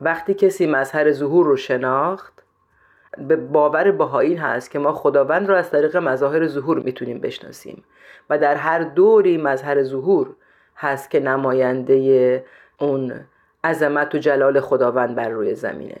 وقتی 0.00 0.34
کسی 0.34 0.66
مظهر 0.66 1.12
ظهور 1.12 1.46
رو 1.46 1.56
شناخت 1.56 2.42
به 3.18 3.36
باور 3.36 3.90
بهایی 3.90 4.34
هست 4.34 4.70
که 4.70 4.78
ما 4.78 4.92
خداوند 4.92 5.48
رو 5.48 5.54
از 5.54 5.70
طریق 5.70 5.96
مظاهر 5.96 6.46
ظهور 6.46 6.78
می‌تونیم 6.78 7.20
بشناسیم. 7.20 7.84
و 8.30 8.38
در 8.38 8.54
هر 8.54 8.78
دوری 8.78 9.36
مظهر 9.36 9.82
ظهور 9.82 10.34
هست 10.76 11.10
که 11.10 11.20
نماینده 11.20 12.44
اون 12.78 13.12
عظمت 13.64 14.14
و 14.14 14.18
جلال 14.18 14.60
خداوند 14.60 15.14
بر 15.14 15.28
روی 15.28 15.54
زمینه. 15.54 16.00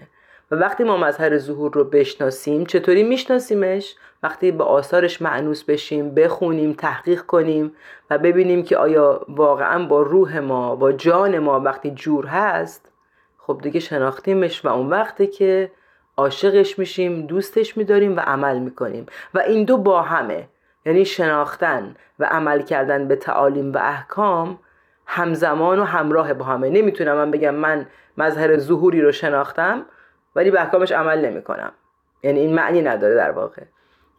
و 0.50 0.56
وقتی 0.56 0.84
ما 0.84 0.96
مظهر 0.96 1.38
ظهور 1.38 1.72
رو 1.72 1.84
بشناسیم 1.84 2.64
چطوری 2.64 3.02
میشناسیمش؟ 3.02 3.96
وقتی 4.24 4.52
به 4.52 4.64
آثارش 4.64 5.22
معنوس 5.22 5.64
بشیم 5.64 6.14
بخونیم 6.14 6.72
تحقیق 6.72 7.22
کنیم 7.22 7.72
و 8.10 8.18
ببینیم 8.18 8.62
که 8.62 8.76
آیا 8.76 9.20
واقعا 9.28 9.86
با 9.86 10.02
روح 10.02 10.38
ما 10.38 10.76
با 10.76 10.92
جان 10.92 11.38
ما 11.38 11.60
وقتی 11.60 11.90
جور 11.90 12.26
هست 12.26 12.92
خب 13.38 13.60
دیگه 13.62 13.80
شناختیمش 13.80 14.64
و 14.64 14.68
اون 14.68 14.86
وقتی 14.86 15.26
که 15.26 15.70
عاشقش 16.16 16.78
میشیم 16.78 17.26
دوستش 17.26 17.76
میداریم 17.76 18.16
و 18.16 18.20
عمل 18.20 18.58
می‌کنیم. 18.58 19.06
و 19.34 19.38
این 19.38 19.64
دو 19.64 19.76
با 19.76 20.02
همه 20.02 20.48
یعنی 20.86 21.04
شناختن 21.04 21.96
و 22.18 22.24
عمل 22.24 22.62
کردن 22.62 23.08
به 23.08 23.16
تعالیم 23.16 23.72
و 23.72 23.78
احکام 23.78 24.58
همزمان 25.06 25.78
و 25.78 25.84
همراه 25.84 26.34
با 26.34 26.44
همه. 26.44 26.70
نمی‌تونم 26.70 27.16
من 27.16 27.30
بگم 27.30 27.54
من 27.54 27.86
مظهر 28.18 28.58
ظهوری 28.58 29.00
رو 29.00 29.12
شناختم 29.12 29.86
ولی 30.36 30.50
به 30.50 30.60
احکامش 30.60 30.92
عمل 30.92 31.24
نمی‌کنم. 31.24 31.72
یعنی 32.22 32.40
این 32.40 32.54
معنی 32.54 32.82
نداره 32.82 33.14
در 33.14 33.30
واقع. 33.30 33.62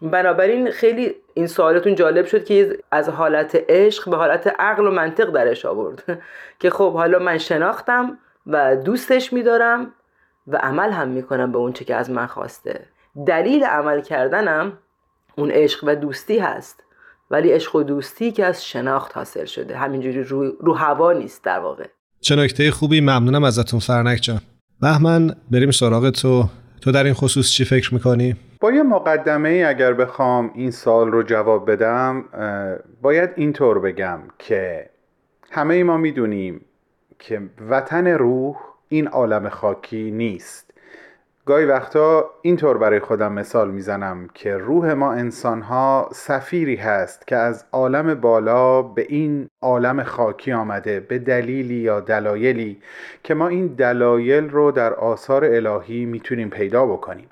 بنابراین 0.09 0.71
خیلی 0.71 1.15
این 1.33 1.47
سوالتون 1.47 1.95
جالب 1.95 2.25
شد 2.25 2.45
که 2.45 2.77
از 2.91 3.09
حالت 3.09 3.63
عشق 3.69 4.09
به 4.09 4.17
حالت 4.17 4.47
عقل 4.59 4.87
و 4.87 4.91
منطق 4.91 5.31
درش 5.31 5.65
آورد. 5.65 6.03
که 6.59 6.69
خب 6.69 6.93
حالا 6.93 7.19
من 7.19 7.37
شناختم 7.37 8.17
و 8.47 8.75
دوستش 8.75 9.33
میدارم 9.33 9.91
و 10.47 10.57
عمل 10.57 10.91
هم 10.91 11.07
می‌کنم 11.07 11.51
به 11.51 11.57
اون 11.57 11.73
چه 11.73 11.85
که 11.85 11.95
از 11.95 12.09
من 12.09 12.27
خواسته. 12.27 12.85
دلیل 13.27 13.63
عمل 13.63 14.01
کردنم 14.01 14.77
اون 15.37 15.51
عشق 15.51 15.83
و 15.83 15.95
دوستی 15.95 16.39
هست. 16.39 16.83
ولی 17.31 17.51
عشق 17.51 17.75
و 17.75 17.83
دوستی 17.83 18.31
که 18.31 18.45
از 18.45 18.65
شناخت 18.65 19.17
حاصل 19.17 19.45
شده. 19.45 19.77
همینجوری 19.77 20.23
رو, 20.23 20.51
رو 20.59 20.73
هوا 20.73 21.13
نیست 21.13 21.43
در 21.43 21.59
واقع. 21.59 21.85
چه 22.21 22.35
نکته 22.35 22.71
خوبی؟ 22.71 23.01
ممنونم 23.01 23.43
ازتون 23.43 23.79
فرنک 23.79 24.19
جان. 24.21 24.41
بهمن 24.81 25.35
بریم 25.51 25.71
سراغ 25.71 26.09
تو. 26.09 26.49
تو 26.81 26.91
در 26.91 27.03
این 27.03 27.13
خصوص 27.13 27.51
چی 27.51 27.65
فکر 27.65 27.93
می‌کنی؟ 27.93 28.35
با 28.65 28.71
یه 28.71 28.83
مقدمه 28.83 29.49
ای 29.49 29.63
اگر 29.63 29.93
بخوام 29.93 30.51
این 30.53 30.71
سال 30.71 31.11
رو 31.11 31.23
جواب 31.23 31.71
بدم 31.71 32.25
باید 33.01 33.29
اینطور 33.35 33.79
بگم 33.79 34.19
که 34.39 34.89
همه 35.51 35.73
ای 35.73 35.83
ما 35.83 35.97
می‌دونیم 35.97 36.65
که 37.19 37.41
وطن 37.69 38.07
روح 38.07 38.55
این 38.89 39.07
عالم 39.07 39.49
خاکی 39.49 40.11
نیست. 40.11 40.71
گاهی 41.45 41.65
وقتا 41.65 42.29
اینطور 42.41 42.77
برای 42.77 42.99
خودم 42.99 43.33
مثال 43.33 43.71
می‌زنم 43.71 44.29
که 44.33 44.57
روح 44.57 44.93
ما 44.93 45.13
انسان 45.13 45.61
ها 45.61 46.09
سفیری 46.13 46.75
هست 46.75 47.27
که 47.27 47.35
از 47.35 47.65
عالم 47.71 48.13
بالا 48.13 48.81
به 48.81 49.05
این 49.09 49.47
عالم 49.61 50.03
خاکی 50.03 50.51
آمده 50.51 50.99
به 50.99 51.19
دلیلی 51.19 51.75
یا 51.75 51.99
دلایلی 51.99 52.81
که 53.23 53.33
ما 53.33 53.47
این 53.47 53.67
دلایل 53.67 54.49
رو 54.49 54.71
در 54.71 54.93
آثار 54.93 55.45
الهی 55.45 56.05
می‌تونیم 56.05 56.49
پیدا 56.49 56.85
بکنیم. 56.85 57.27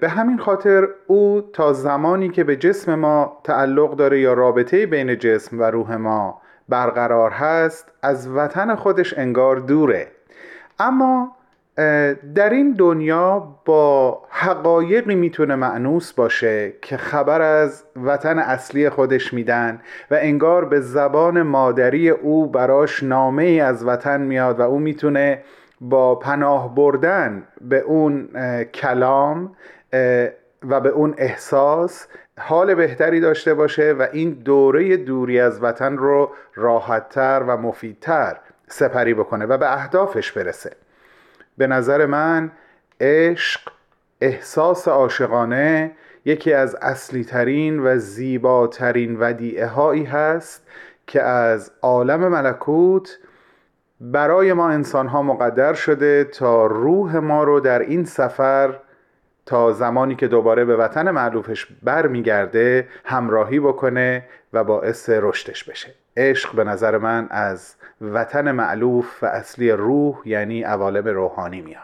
به 0.00 0.08
همین 0.08 0.38
خاطر 0.38 0.88
او 1.06 1.42
تا 1.52 1.72
زمانی 1.72 2.28
که 2.28 2.44
به 2.44 2.56
جسم 2.56 2.94
ما 2.94 3.40
تعلق 3.44 3.96
داره 3.96 4.20
یا 4.20 4.32
رابطه 4.32 4.86
بین 4.86 5.18
جسم 5.18 5.60
و 5.60 5.62
روح 5.62 5.96
ما 5.96 6.40
برقرار 6.68 7.30
هست 7.30 7.92
از 8.02 8.28
وطن 8.28 8.74
خودش 8.74 9.18
انگار 9.18 9.56
دوره. 9.56 10.06
اما 10.78 11.36
در 12.34 12.50
این 12.50 12.72
دنیا 12.72 13.48
با 13.64 14.22
حقایقی 14.30 15.14
می‌تونه 15.14 15.54
معنوس 15.54 16.12
باشه 16.12 16.72
که 16.82 16.96
خبر 16.96 17.42
از 17.42 17.84
وطن 18.04 18.38
اصلی 18.38 18.90
خودش 18.90 19.32
میدن 19.32 19.80
و 20.10 20.18
انگار 20.20 20.64
به 20.64 20.80
زبان 20.80 21.42
مادری 21.42 22.10
او 22.10 22.46
براش 22.46 23.02
نامه 23.02 23.42
ای 23.42 23.60
از 23.60 23.86
وطن 23.86 24.20
میاد 24.20 24.60
و 24.60 24.62
او 24.62 24.78
می‌تونه 24.78 25.42
با 25.88 26.14
پناه 26.14 26.74
بردن 26.74 27.46
به 27.60 27.80
اون 27.80 28.28
کلام 28.64 29.56
و 30.68 30.80
به 30.80 30.88
اون 30.88 31.14
احساس 31.18 32.06
حال 32.38 32.74
بهتری 32.74 33.20
داشته 33.20 33.54
باشه 33.54 33.92
و 33.92 34.06
این 34.12 34.30
دوره 34.30 34.96
دوری 34.96 35.40
از 35.40 35.62
وطن 35.62 35.96
رو 35.96 36.30
راحتتر 36.54 37.42
و 37.48 37.56
مفیدتر 37.56 38.36
سپری 38.68 39.14
بکنه 39.14 39.46
و 39.46 39.58
به 39.58 39.72
اهدافش 39.72 40.32
برسه. 40.32 40.72
به 41.58 41.66
نظر 41.66 42.06
من 42.06 42.50
عشق 43.00 43.60
احساس 44.20 44.88
عاشقانه 44.88 45.92
یکی 46.24 46.52
از 46.52 46.74
اصلی 46.74 47.24
ترین 47.24 47.86
و 47.86 47.98
زیباترین 47.98 49.16
ودیعه 49.20 49.66
هایی 49.66 50.04
هست 50.04 50.66
که 51.06 51.22
از 51.22 51.72
عالم 51.82 52.28
ملکوت 52.28 53.18
برای 54.00 54.52
ما 54.52 54.68
انسان 54.68 55.08
ها 55.08 55.22
مقدر 55.22 55.74
شده 55.74 56.24
تا 56.24 56.66
روح 56.66 57.16
ما 57.16 57.44
رو 57.44 57.60
در 57.60 57.78
این 57.78 58.04
سفر 58.04 58.78
تا 59.46 59.72
زمانی 59.72 60.14
که 60.14 60.28
دوباره 60.28 60.64
به 60.64 60.76
وطن 60.76 61.10
معلوفش 61.10 61.66
برمیگرده 61.82 62.88
همراهی 63.04 63.60
بکنه 63.60 64.24
و 64.52 64.64
باعث 64.64 65.10
رشدش 65.10 65.64
بشه. 65.64 65.94
عشق 66.16 66.56
به 66.56 66.64
نظر 66.64 66.98
من 66.98 67.26
از 67.30 67.74
وطن 68.00 68.52
معلوف 68.52 69.22
و 69.22 69.26
اصلی 69.26 69.70
روح 69.70 70.16
یعنی 70.24 70.62
عوالم 70.62 71.08
روحانی 71.08 71.60
میاد. 71.60 71.80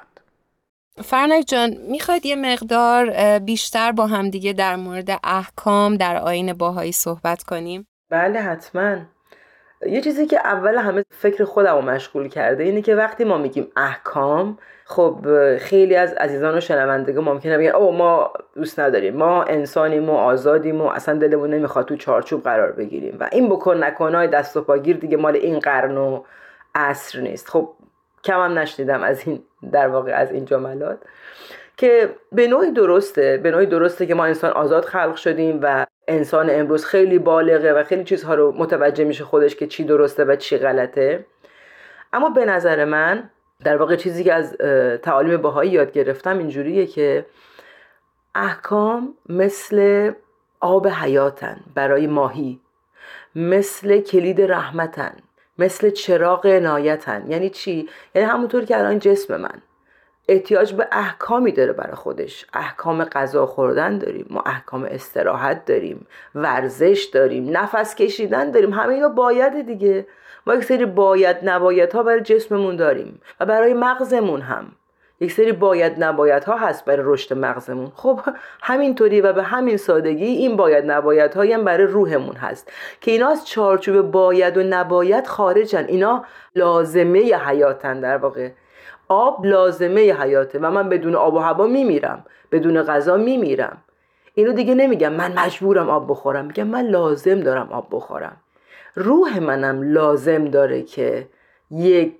فرنک 1.04 1.44
جان 1.48 1.70
می‌خواید 1.90 2.26
یه 2.26 2.36
مقدار 2.36 3.38
بیشتر 3.38 3.92
با 3.92 4.06
هم 4.06 4.30
دیگه 4.30 4.52
در 4.52 4.76
مورد 4.76 5.10
احکام 5.24 5.96
در 5.96 6.16
آین 6.16 6.52
باهایی 6.52 6.92
صحبت 6.92 7.42
کنیم؟ 7.42 7.86
بله 8.10 8.40
حتما. 8.40 8.96
یه 9.86 10.00
چیزی 10.00 10.26
که 10.26 10.38
اول 10.38 10.74
همه 10.74 11.04
فکر 11.10 11.44
خودم 11.44 11.74
رو 11.74 11.82
مشغول 11.82 12.28
کرده 12.28 12.62
اینه 12.62 12.82
که 12.82 12.94
وقتی 12.94 13.24
ما 13.24 13.38
میگیم 13.38 13.72
احکام 13.76 14.58
خب 14.84 15.26
خیلی 15.58 15.96
از 15.96 16.12
عزیزان 16.12 16.56
و 16.56 16.60
شنوندگان 16.60 17.24
ممکنه 17.24 17.58
بگن 17.58 17.70
او 17.70 17.92
ما 17.92 18.32
دوست 18.54 18.80
نداریم. 18.80 19.16
ما 19.16 19.42
انسانیم 19.42 20.10
و 20.10 20.12
آزادیم 20.12 20.80
و 20.80 20.86
اصلا 20.86 21.18
دلمون 21.18 21.50
نمی‌خواد 21.50 21.86
تو 21.86 21.96
چارچوب 21.96 22.42
قرار 22.42 22.72
بگیریم. 22.72 23.16
و 23.20 23.28
این 23.32 23.48
بکن 23.48 23.84
نکنای 23.84 24.28
دست 24.28 24.56
و 24.56 24.60
پاگیر 24.60 24.96
دیگه 24.96 25.16
مال 25.16 25.36
این 25.36 25.58
قرن 25.58 25.96
و 25.96 26.22
عصر 26.74 27.20
نیست. 27.20 27.48
خب 27.48 27.68
کمم 28.24 28.58
نشنیدم 28.58 29.02
از 29.02 29.22
این 29.26 29.42
در 29.72 29.88
واقع 29.88 30.12
از 30.12 30.32
این 30.32 30.44
جملات. 30.44 30.98
که 31.76 32.10
به 32.32 32.46
نوعی 32.46 32.72
درسته 32.72 33.40
به 33.42 33.50
نوعی 33.50 33.66
درسته 33.66 34.06
که 34.06 34.14
ما 34.14 34.24
انسان 34.24 34.50
آزاد 34.50 34.84
خلق 34.84 35.16
شدیم 35.16 35.58
و 35.62 35.86
انسان 36.10 36.50
امروز 36.50 36.84
خیلی 36.84 37.18
بالغه 37.18 37.72
و 37.72 37.84
خیلی 37.84 38.04
چیزها 38.04 38.34
رو 38.34 38.52
متوجه 38.52 39.04
میشه 39.04 39.24
خودش 39.24 39.56
که 39.56 39.66
چی 39.66 39.84
درسته 39.84 40.24
و 40.24 40.36
چی 40.36 40.58
غلطه. 40.58 41.24
اما 42.12 42.30
به 42.30 42.44
نظر 42.44 42.84
من 42.84 43.30
در 43.64 43.76
واقع 43.76 43.96
چیزی 43.96 44.24
که 44.24 44.34
از 44.34 44.56
تعالیم 45.02 45.36
باهایی 45.36 45.70
یاد 45.70 45.92
گرفتم 45.92 46.38
اینجوریه 46.38 46.86
که 46.86 47.26
احکام 48.34 49.14
مثل 49.28 50.10
آب 50.60 50.88
حیاتن 50.88 51.60
برای 51.74 52.06
ماهی 52.06 52.60
مثل 53.34 54.00
کلید 54.00 54.40
رحمتن 54.40 55.12
مثل 55.58 55.90
چراغ 55.90 56.46
عنایتن 56.46 57.24
یعنی 57.28 57.50
چی؟ 57.50 57.88
یعنی 58.14 58.28
همونطور 58.28 58.64
که 58.64 58.78
الان 58.78 58.98
جسم 58.98 59.36
من. 59.36 59.62
احتیاج 60.30 60.72
به 60.74 60.88
احکامی 60.92 61.52
داره 61.52 61.72
برای 61.72 61.94
خودش. 61.94 62.46
احکام 62.54 63.04
غذا 63.04 63.46
خوردن 63.46 63.98
داریم 63.98 64.26
ما 64.30 64.42
احکام 64.46 64.84
استراحت 64.84 65.64
داریم 65.64 66.06
ورزش 66.34 67.08
داریم 67.12 67.56
نفس 67.56 67.94
کشیدن 67.94 68.50
داریم. 68.50 68.72
همه 68.72 68.94
اینا 68.94 69.08
باید 69.08 69.66
دیگه. 69.66 70.06
ما 70.46 70.54
یک 70.54 70.64
سری 70.64 70.86
باید 70.86 71.36
نباید 71.42 71.92
ها 71.92 72.02
برای 72.02 72.20
جسممون 72.20 72.76
داریم 72.76 73.20
و 73.40 73.46
برای 73.46 73.74
مغزمون 73.74 74.40
هم. 74.40 74.66
یک 75.20 75.32
سری 75.32 75.52
باید 75.52 76.04
نباید 76.04 76.44
ها 76.44 76.56
هست 76.56 76.84
برای 76.84 77.02
رشد 77.06 77.38
مغزمون. 77.38 77.92
خب 77.94 78.20
همینطوری 78.62 79.20
و 79.20 79.32
به 79.32 79.42
همین 79.42 79.76
سادگی 79.76 80.24
این 80.24 80.56
باید 80.56 80.90
نباید 80.90 81.36
هم 81.36 81.64
برای 81.64 81.86
روحمون 81.86 82.36
هست 82.36 82.72
که 83.00 83.10
اینا 83.10 83.28
از 83.28 83.46
چارچوب 83.46 84.10
باید 84.10 84.56
و 84.56 84.62
نباید 84.62 85.26
خارجن. 85.26 85.84
اینا 85.88 86.24
لازمه 86.56 87.18
حیاتن 87.18 88.00
در 88.00 88.16
واقع. 88.16 88.50
آب 89.12 89.46
لازمه 89.46 90.00
حیاته 90.00 90.58
و 90.58 90.70
من 90.70 90.88
بدون 90.88 91.14
آب 91.14 91.34
و 91.34 91.38
هوا 91.38 91.66
میمیرم 91.66 92.24
بدون 92.52 92.82
غذا 92.82 93.16
میمیرم. 93.16 93.78
اینو 94.34 94.52
دیگه 94.52 94.74
نمیگم 94.74 95.12
من 95.12 95.32
مجبورم 95.38 95.90
آب 95.90 96.10
بخورم 96.10 96.44
میگم 96.44 96.66
من 96.66 96.86
لازم 96.86 97.40
دارم 97.40 97.68
آب 97.72 97.86
بخورم. 97.90 98.36
روح 98.94 99.38
منم 99.38 99.82
لازم 99.82 100.44
داره 100.44 100.82
که 100.82 101.26
یک 101.70 102.14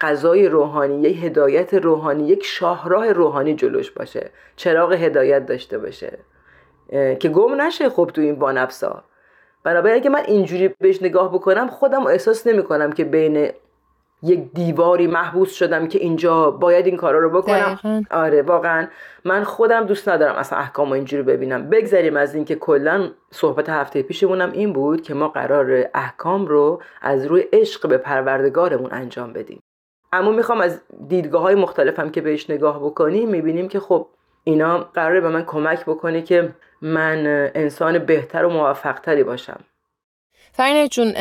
غذای 0.00 0.48
روحانی 0.48 1.00
یک 1.02 1.24
هدایت 1.24 1.74
روحانی 1.74 2.28
یک 2.28 2.44
شاهراه 2.44 3.12
روحانی 3.12 3.54
جلوش 3.54 3.90
باشه 3.90 4.30
چراغ 4.56 4.92
هدایت 4.92 5.46
داشته 5.46 5.78
باشه. 5.78 6.18
که 6.90 7.28
گم 7.28 7.60
نشه 7.60 7.88
خب 7.88 8.10
تو 8.14 8.20
این 8.20 8.34
بانفسا. 8.34 9.04
بنابراین 9.62 9.96
اگه 9.96 10.10
من 10.10 10.22
اینجوری 10.26 10.68
بهش 10.68 11.02
نگاه 11.02 11.34
بکنم 11.34 11.68
خودم 11.68 12.06
احساس 12.06 12.46
نمی 12.46 12.62
کنم 12.62 12.92
که 12.92 13.04
بین 13.04 13.50
یک 14.22 14.52
دیواری 14.54 15.06
محبوس 15.06 15.52
شدم 15.54 15.88
که 15.88 15.98
اینجا 15.98 16.50
باید 16.50 16.86
این 16.86 16.96
کارا 16.96 17.18
رو 17.18 17.30
بکنم. 17.30 17.78
آره 18.10 18.42
واقعا. 18.42 18.86
من 19.24 19.44
خودم 19.44 19.84
دوست 19.84 20.08
ندارم 20.08 20.34
اصلا 20.34 20.58
احکام 20.58 20.92
اینجوری 20.92 21.22
ببینم. 21.22 21.70
بگذریم 21.70 22.16
از 22.16 22.34
اینکه 22.34 22.54
کلا 22.54 23.10
صحبت 23.30 23.68
هفته 23.68 24.02
پیشمونم 24.02 24.52
این 24.52 24.72
بود 24.72 25.02
که 25.02 25.14
ما 25.14 25.28
قرار 25.28 25.88
احکام 25.94 26.46
رو 26.46 26.82
از 27.02 27.26
روی 27.26 27.44
عشق 27.52 27.88
به 27.88 27.98
پروردگارمون 27.98 28.92
انجام 28.92 29.32
بدیم. 29.32 29.60
اما 30.12 30.30
می‌خوام 30.30 30.60
از 30.60 30.80
دیدگاه 31.08 31.42
های 31.42 31.54
مختلفم 31.54 32.10
که 32.10 32.20
بهش 32.20 32.50
نگاه 32.50 32.84
بکنیم 32.84 33.28
می‌بینیم 33.28 33.68
که 33.68 33.80
خب 33.80 34.06
اینا 34.44 34.78
قراره 34.78 35.20
به 35.20 35.28
من 35.28 35.44
کمک 35.44 35.84
بکنه 35.84 36.22
که 36.22 36.54
من 36.82 37.50
انسان 37.54 37.98
بهتر 37.98 38.44
و 38.44 38.50
موفقتری 38.50 39.24
باشم. 39.24 39.60
فرینه 40.56 40.88
جون 40.88 41.12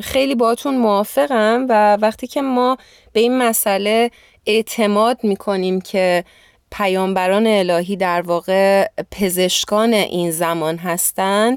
خیلی 0.00 0.34
باتون 0.34 0.76
موافقم 0.76 1.66
و 1.68 1.96
وقتی 1.96 2.26
که 2.26 2.42
ما 2.42 2.78
به 3.12 3.20
این 3.20 3.38
مسئله 3.38 4.10
اعتماد 4.46 5.18
می‌کنیم 5.22 5.80
که 5.80 6.24
پیامبران 6.70 7.46
الهی 7.46 7.96
در 7.96 8.20
واقع 8.20 8.86
پزشکان 9.10 9.92
این 9.94 10.30
زمان 10.30 10.76
هستن 10.76 11.56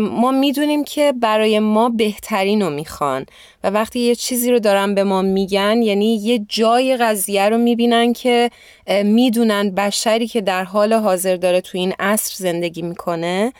ما 0.00 0.30
می‌دونیم 0.30 0.84
که 0.84 1.12
برای 1.20 1.58
ما 1.58 1.88
بهترین 1.88 2.62
رو 2.62 2.70
می‌خوان 2.70 3.26
و 3.64 3.70
وقتی 3.70 4.00
یه 4.00 4.14
چیزی 4.14 4.50
رو 4.50 4.58
دارن 4.58 4.94
به 4.94 5.04
ما 5.04 5.22
میگن 5.22 5.82
یعنی 5.82 6.16
یه 6.16 6.38
جای 6.48 6.96
قضیه 6.96 7.48
رو 7.48 7.58
می‌بینن 7.58 8.12
که 8.12 8.50
می‌دونن 9.04 9.70
بشری 9.70 10.26
که 10.26 10.40
در 10.40 10.64
حال 10.64 10.92
حاضر 10.92 11.36
داره 11.36 11.60
تو 11.60 11.78
این 11.78 11.94
عصر 11.98 12.34
زندگی 12.36 12.82
می‌کنه. 12.82 13.52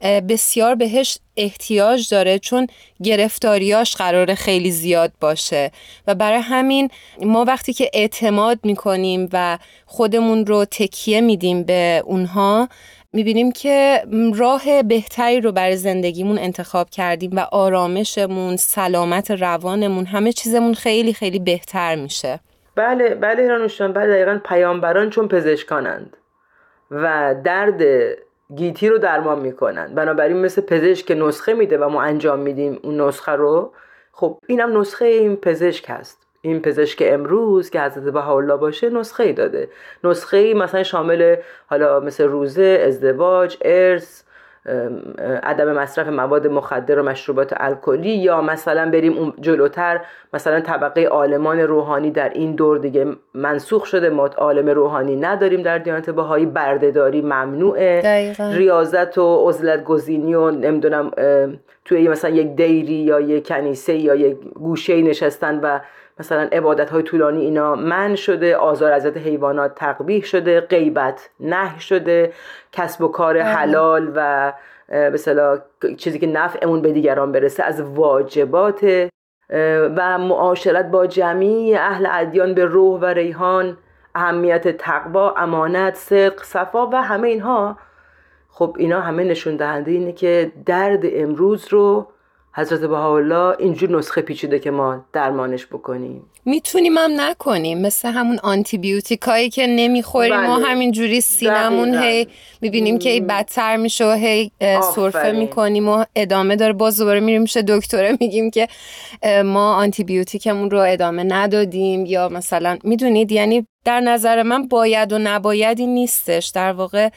بسیار 0.00 0.74
بهش 0.74 1.18
احتیاج 1.36 2.10
داره 2.10 2.38
چون 2.38 2.66
گرفتاریاش 3.02 3.96
قرار 3.96 4.34
خیلی 4.34 4.70
زیاد 4.70 5.12
باشه. 5.20 5.70
و 6.06 6.14
برای 6.14 6.40
همین 6.40 6.90
ما 7.22 7.44
وقتی 7.44 7.72
که 7.72 7.90
اعتماد 7.94 8.58
می‌کنیم 8.62 9.28
و 9.32 9.58
خودمون 9.86 10.46
رو 10.46 10.64
تکیه 10.64 11.20
میدیم 11.20 11.62
به 11.62 12.02
اونها 12.04 12.68
می‌بینیم 13.12 13.52
که 13.52 14.02
راه 14.34 14.82
بهتری 14.82 15.40
رو 15.40 15.52
برای 15.52 15.76
زندگیمون 15.76 16.38
انتخاب 16.38 16.90
کردیم 16.90 17.30
و 17.36 17.40
آرامشمون، 17.40 18.56
سلامت 18.56 19.30
روانمون، 19.30 20.06
همه 20.06 20.32
چیزمون 20.32 20.74
خیلی 20.74 21.12
خیلی 21.12 21.38
بهتر 21.38 21.94
میشه. 21.94 22.40
بله 22.76 23.14
بله 23.14 23.42
ایرانوشان 23.42 23.92
بله 23.92 24.06
دقیقا 24.06 24.40
پیامبران 24.44 25.10
چون 25.10 25.28
پزشکانند. 25.28 26.16
و 26.90 27.34
درد 27.44 27.82
گیتی 28.56 28.88
رو 28.88 28.98
درمان 28.98 29.40
می‌کنن. 29.40 29.94
بنابراین 29.94 30.36
مثل 30.36 30.62
پزشک 30.62 31.06
که 31.06 31.14
نسخه 31.14 31.54
میده 31.54 31.78
و 31.78 31.88
ما 31.88 32.02
انجام 32.02 32.38
میدیم 32.38 32.78
اون 32.82 33.00
نسخه 33.00 33.32
رو 33.32 33.72
خب 34.12 34.38
اینم 34.46 34.80
نسخه 34.80 35.04
این 35.04 35.36
پزشک 35.36 35.84
هست. 35.88 36.26
این 36.42 36.62
پزشک 36.62 37.02
امروز 37.06 37.70
که 37.70 37.80
حضرت 37.80 38.12
بهاءالله 38.12 38.56
باشه 38.56 38.90
نسخه 38.90 39.22
ای 39.22 39.32
داده. 39.32 39.68
نسخه 40.04 40.36
ای 40.36 40.54
مثلا 40.54 40.82
شامل 40.82 41.36
حالا 41.66 42.00
مثل 42.00 42.24
روزه 42.24 42.84
ازدواج 42.86 43.56
ارث 43.62 44.22
عدم 45.42 45.72
مصرف 45.72 46.08
مواد 46.08 46.46
مخدر 46.46 46.98
و 46.98 47.02
مشروبات 47.02 47.54
الکلی 47.56 48.10
یا 48.10 48.40
مثلا 48.40 48.90
بریم 48.90 49.18
اون 49.18 49.32
جلوتر 49.40 50.00
مثلا 50.32 50.60
طبقه 50.60 51.04
عالمان 51.04 51.60
روحانی 51.60 52.10
در 52.10 52.28
این 52.28 52.54
دور 52.54 52.78
دیگه 52.78 53.06
منسوخ 53.34 53.84
شده. 53.84 54.10
ما 54.10 54.26
عالم 54.26 54.68
روحانی 54.68 55.16
نداریم 55.16 55.62
در 55.62 55.78
دیانت 55.78 56.10
بهایی. 56.10 56.46
بردهداری 56.46 57.20
ممنوعه. 57.20 58.00
دقیقا. 58.02 58.50
ریاضت 58.54 59.18
و 59.18 59.48
عزلت 59.48 59.84
گزینی 59.84 60.34
و 60.34 60.50
نمی‌دونم 60.50 61.10
توی 61.84 62.08
مثلا 62.08 62.30
یک 62.30 62.56
دیری 62.56 62.92
یا 62.92 63.20
یک 63.20 63.48
کنیسه 63.48 63.94
یا 63.94 64.14
یک 64.14 64.36
گوشه 64.54 65.02
نشستن 65.02 65.60
و 65.60 65.80
مثلا 66.20 66.48
عبادت 66.52 66.90
های 66.90 67.02
طولانی 67.02 67.40
اینا 67.40 67.74
من 67.74 68.14
شده 68.14 68.56
آزار 68.56 68.92
ازت 68.92 69.16
حیوانات 69.16 69.74
تقبیح 69.74 70.22
شده 70.22 70.60
غیبت 70.60 71.30
نه 71.40 71.78
شده 71.78 72.32
کسب 72.72 73.02
و 73.02 73.08
کار 73.08 73.34
بله. 73.34 73.44
حلال 73.44 74.12
و 74.14 74.52
مثلا 74.92 75.58
چیزی 75.96 76.18
که 76.18 76.26
نفعمون 76.26 76.82
به 76.82 76.92
دیگران 76.92 77.32
برسه 77.32 77.62
از 77.62 77.80
واجبات 77.80 79.08
و 79.96 80.18
معاشرت 80.18 80.90
با 80.90 81.06
جمعی 81.06 81.76
اهل 81.76 82.06
ادیان 82.10 82.54
به 82.54 82.64
روح 82.64 83.00
و 83.00 83.04
ریحان 83.04 83.78
اهمیت 84.14 84.76
تقوا 84.76 85.34
امانت 85.34 85.94
صدق 85.94 86.42
صفا 86.42 86.86
و 86.86 87.02
همه 87.02 87.28
اینها 87.28 87.78
خب 88.48 88.76
اینا 88.78 89.00
همه 89.00 89.24
نشون 89.24 89.56
دهنده 89.56 89.90
اینه 89.90 90.12
که 90.12 90.52
درد 90.66 91.00
امروز 91.04 91.68
رو 91.68 92.06
حضرت 92.52 92.80
بهاءالله 92.80 93.56
اینجور 93.58 93.90
نسخه 93.98 94.22
پیچیده 94.22 94.58
که 94.58 94.70
ما 94.70 95.04
درمانش 95.12 95.66
بکنیم 95.66 96.22
می‌تونیم 96.44 96.98
هم 96.98 97.10
نکنیم 97.20 97.80
مثل 97.80 98.08
همون 98.08 98.38
آنتی 98.42 98.78
بیوتیکایی 98.78 99.50
که 99.50 99.66
نمی‌خوریم 99.66 100.36
بله. 100.36 100.46
ما 100.46 100.56
همینجوری 100.56 101.20
سینمون. 101.20 101.94
هی 101.94 102.28
می‌بینیم 102.60 102.98
که 102.98 103.10
ای 103.10 103.20
بدتر 103.20 103.76
میشه 103.76 104.06
و 104.06 104.10
هی 104.10 104.50
سرفه. 104.94 105.32
می‌کنیم 105.32 105.88
و 105.88 106.04
ادامه 106.16 106.56
داره 106.56 106.72
باز 106.72 106.98
دوباره 106.98 107.20
میریم 107.20 107.42
میشه 107.42 107.62
دکتره 107.62 108.16
میگیم 108.20 108.50
که 108.50 108.68
ما 109.44 109.74
آنتی 109.74 110.04
بیوتیکمون 110.04 110.70
رو 110.70 110.78
ادامه 110.78 111.24
ندادیم 111.24 112.06
یا 112.06 112.28
مثلا 112.28 112.78
می‌دونید 112.84 113.32
یعنی 113.32 113.66
در 113.84 114.00
نظر 114.00 114.42
من 114.42 114.68
باید 114.68 115.12
و 115.12 115.18
نبایدی 115.18 115.86
نیستش. 115.86 116.48
در 116.48 116.72
واقع 116.72 117.08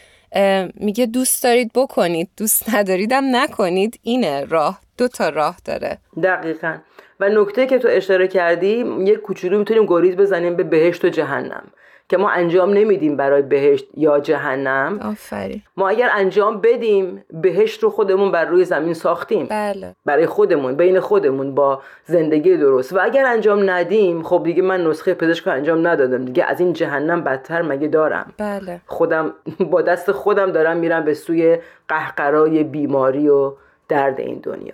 میگه 0.75 1.05
دوست 1.05 1.43
دارید 1.43 1.71
بکنید 1.75 2.29
دوست 2.37 2.75
نداریدم 2.75 3.35
نکنید. 3.35 3.99
اینه 4.03 4.45
راه 4.45 4.79
دو 4.97 5.07
تا 5.07 5.29
راه 5.29 5.57
داره. 5.65 5.97
دقیقا. 6.23 6.77
و 7.19 7.29
نکته 7.29 7.65
که 7.65 7.77
تو 7.77 7.87
اشاره 7.91 8.27
کردی 8.27 8.85
یک 8.99 9.19
کوچولو 9.19 9.59
می‌تونیم 9.59 9.85
گریز 9.85 10.15
بزنیم 10.15 10.55
به 10.55 10.63
بهشت 10.63 11.05
و 11.05 11.09
جهنم. 11.09 11.63
که 12.09 12.17
ما 12.17 12.29
انجام 12.29 12.73
نمیدیم 12.73 13.17
برای 13.17 13.41
بهشت 13.41 13.85
یا 13.97 14.19
جهنم. 14.19 14.99
آفرین. 15.01 15.61
ما 15.77 15.89
اگر 15.89 16.09
انجام 16.13 16.61
بدیم 16.61 17.23
بهشت 17.41 17.83
رو 17.83 17.89
خودمون 17.89 18.31
بر 18.31 18.45
روی 18.45 18.65
زمین 18.65 18.93
ساختیم. 18.93 19.47
بله. 19.49 19.95
برای 20.05 20.25
خودمون 20.25 20.75
بین 20.75 20.99
خودمون 20.99 21.55
با 21.55 21.81
زندگی 22.05 22.57
درست. 22.57 22.93
و 22.93 22.99
اگر 23.01 23.25
انجام 23.25 23.69
ندیم 23.69 24.23
خب 24.23 24.41
دیگه 24.45 24.61
من 24.61 24.87
نسخه 24.87 25.13
پزشک 25.13 25.47
رو 25.47 25.53
انجام 25.53 25.87
ندادم. 25.87 26.25
دیگه 26.25 26.43
از 26.43 26.59
این 26.59 26.73
جهنم 26.73 27.23
بدتر 27.23 27.61
مگه 27.61 27.87
دارم؟ 27.87 28.33
بله. 28.37 28.81
خودم 28.85 29.33
با 29.71 29.81
دست 29.81 30.11
خودم 30.11 30.51
دارم 30.51 30.77
میرم 30.77 31.05
به 31.05 31.13
سوی 31.13 31.57
قهقرای 31.87 32.63
بیماری 32.63 33.29
و 33.29 33.53
درد 33.89 34.19
این 34.19 34.39
دنیا. 34.43 34.73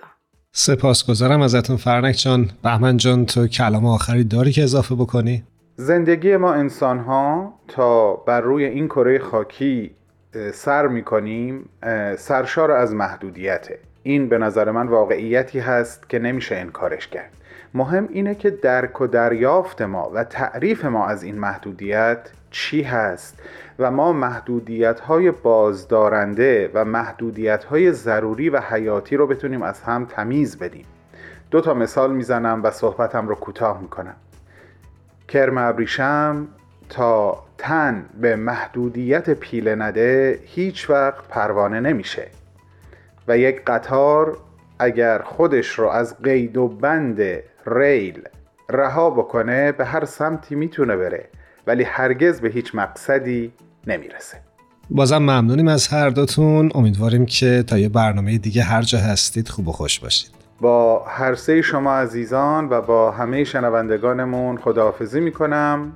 سپاسگزارم 0.52 1.42
ازتون 1.42 1.78
فرنک 1.78 2.16
جان. 2.16 2.50
بهمن 2.64 2.98
جان 2.98 3.26
تو 3.26 3.48
کلام 3.48 3.86
آخری 3.86 4.24
داری 4.24 4.52
که 4.52 4.64
اضافه 4.64 4.96
بکنی؟ 4.96 5.44
زندگی 5.82 6.38
ما 6.38 6.54
انسان 6.54 7.00
ها 7.00 7.54
تا 7.68 8.14
بر 8.14 8.42
روی 8.42 8.66
این 8.66 8.88
کره 8.88 9.20
خاکی 9.20 9.96
سر 10.54 10.88
می‌کنیم 10.88 11.70
سرشار 12.18 12.72
از 12.72 12.96
محدودیته. 12.96 13.80
این 14.04 14.30
به 14.30 14.38
نظر 14.38 14.72
من 14.72 14.88
واقعیتی 14.88 15.60
هست 15.60 16.10
که 16.10 16.20
نمیشه 16.20 16.56
انکارش 16.56 17.08
کرد. 17.08 17.32
مهم 17.74 18.08
اینه 18.12 18.36
که 18.36 18.50
درک 18.50 19.02
و 19.02 19.08
دریافت 19.08 19.82
ما 19.82 20.12
و 20.14 20.24
تعریف 20.24 20.86
ما 20.86 21.08
از 21.08 21.24
این 21.24 21.40
محدودیت 21.40 22.30
چی 22.52 22.82
هست 22.82 23.42
و 23.80 23.92
ما 23.92 24.14
محدودیت 24.14 25.00
های 25.00 25.32
بازدارنده 25.32 26.72
و 26.74 26.86
محدودیت 26.86 27.64
های 27.64 27.92
ضروری 27.92 28.50
و 28.50 28.60
حیاتی 28.60 29.18
رو 29.18 29.28
بتونیم 29.28 29.62
از 29.62 29.82
هم 29.82 30.06
تمیز 30.06 30.58
بدیم. 30.58 30.86
دو 31.52 31.62
تا 31.62 31.74
مثال 31.74 32.14
می‌زنم 32.14 32.64
و 32.64 32.72
صحبتم 32.72 33.28
رو 33.28 33.36
کوتاه 33.36 33.82
می‌کنم. 33.82 34.16
کرم 35.30 35.58
ابریشم 35.58 36.48
تا 36.90 37.44
تن 37.58 38.06
به 38.22 38.36
محدودیت 38.36 39.30
پیله 39.30 39.76
نده 39.76 40.40
هیچ 40.46 40.90
وقت 40.90 41.28
پروانه 41.30 41.80
نمیشه. 41.80 42.28
و 43.28 43.38
یک 43.38 43.66
قطار 43.66 44.38
اگر 44.80 45.22
خودش 45.22 45.68
رو 45.68 45.88
از 45.88 46.22
قید 46.22 46.58
و 46.58 46.68
بند 46.68 47.20
ریل 47.68 48.22
رها 48.70 49.10
بکنه 49.10 49.72
به 49.72 49.86
هر 49.86 50.06
سمتی 50.06 50.56
می‌تونه 50.56 50.96
بره 50.96 51.26
ولی 51.68 51.84
هرگز 51.84 52.42
به 52.42 52.50
هیچ 52.50 52.76
مقصدی 52.76 53.52
نمی‌رسه. 53.88 54.38
بازم 54.90 55.18
ممنونیم 55.18 55.68
از 55.68 55.88
هر 55.88 56.10
دوتون. 56.10 56.72
امیدواریم 56.76 57.26
که 57.26 57.64
تا 57.68 57.78
یه 57.78 57.90
برنامه 57.90 58.38
دیگه 58.38 58.64
هر 58.64 58.82
جا 58.82 59.00
هستید 59.00 59.50
خوب 59.50 59.68
و 59.68 59.72
خوش 59.72 60.00
باشید. 60.00 60.39
با 60.62 61.04
هر 61.08 61.36
سه 61.36 61.62
شما 61.62 61.94
عزیزان 61.94 62.68
و 62.70 62.82
با 62.82 63.12
همه 63.12 63.44
شنوندگانمون 63.44 64.58
خداحافظی 64.58 65.20
می‌کنم. 65.20 65.94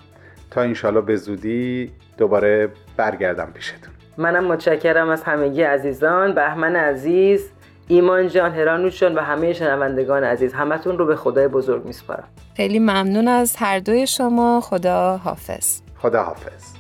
تا 0.52 0.62
انشالله 0.62 1.02
به 1.02 1.16
زودی 1.16 1.92
دوباره 2.18 2.70
برگردم 2.98 3.52
پیشتون. 3.54 3.94
منم 4.18 4.46
متشکرم 4.46 5.10
از 5.10 5.24
همگی 5.24 5.62
عزیزان. 5.62 6.36
بهمن 6.36 6.76
عزیز 6.76 7.50
ایمان 7.88 8.28
جان 8.28 8.52
هرانوش 8.52 9.00
جان 9.00 9.16
و 9.16 9.20
همه 9.20 9.54
شنوندگان 9.54 10.24
عزیز 10.24 10.54
همتون 10.54 10.98
رو 10.98 11.06
به 11.06 11.16
خدای 11.16 11.48
بزرگ 11.48 11.86
میسپارم. 11.86 12.28
خیلی 12.58 12.80
ممنون 12.80 13.28
از 13.28 13.56
هر 13.56 13.80
دوی 13.80 14.08
شما. 14.08 14.62
خدا 14.62 15.18
حافظ. 15.18 15.82
خدا 15.98 16.24
حافظ. 16.24 16.73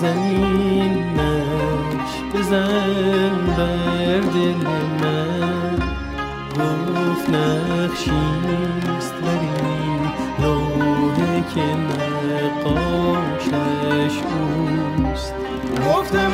زمین 0.00 1.04
نقش 1.20 2.12
بزن 2.34 3.36
بر 3.56 4.20
دل 4.20 4.62
من. 5.00 5.78
گفت 6.58 7.30
نقشیست 7.30 9.14
بر 9.22 9.40
این 9.64 10.02
لوحه 10.38 11.44
که 11.54 11.66
نقاشش 12.64 12.96
اوست. 14.22 15.34
گفتم 15.88 16.32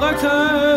طاقتم 0.00 0.58
نیست 0.58 0.67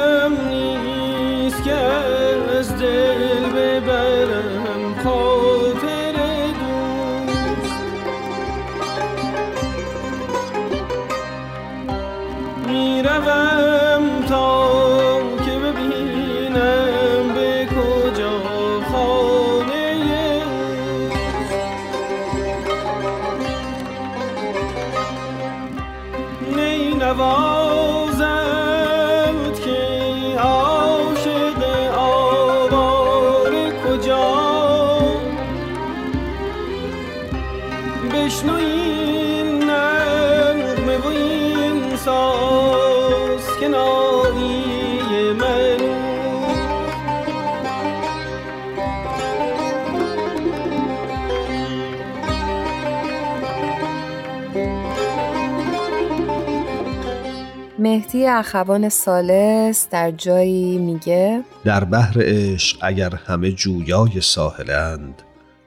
مهدی 58.13 58.27
اخوان 58.27 58.89
سالس 58.89 59.89
در 59.89 60.11
جایی 60.11 60.77
میگه 60.77 61.43
در 61.65 61.83
بحر 61.83 62.17
عشق 62.19 62.77
اگر 62.81 63.15
همه 63.15 63.51
جویای 63.51 64.21
ساحلند 64.21 65.21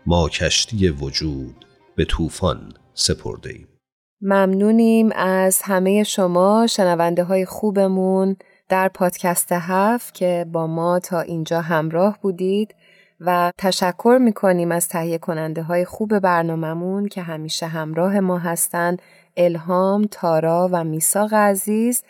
ما 0.06 0.28
کشتی 0.28 0.88
وجود 0.88 1.66
به 1.96 2.04
طوفان 2.04 2.72
سپرده 2.94 3.50
ایم. 3.50 3.68
ممنونیم 4.20 5.10
از 5.16 5.62
همه 5.62 6.02
شما 6.02 6.66
شنونده 6.66 7.24
های 7.24 7.44
خوبمون 7.44 8.36
در 8.68 8.88
پادکست 8.88 9.52
هفت 9.52 10.14
که 10.14 10.46
با 10.52 10.66
ما 10.66 10.98
تا 10.98 11.20
اینجا 11.20 11.60
همراه 11.60 12.18
بودید 12.22 12.74
و 13.20 13.52
تشکر 13.58 14.18
می‌کنیم 14.20 14.72
از 14.72 14.88
تهیه 14.88 15.18
کننده 15.18 15.62
های 15.62 15.84
خوب 15.84 16.18
برنامهمون 16.18 17.08
که 17.08 17.22
همیشه 17.22 17.66
همراه 17.66 18.20
ما 18.20 18.38
هستند 18.38 19.02
الهام، 19.36 20.06
تارا 20.10 20.68
و 20.72 20.84
میساق 20.84 21.34
عزیز. 21.34 22.02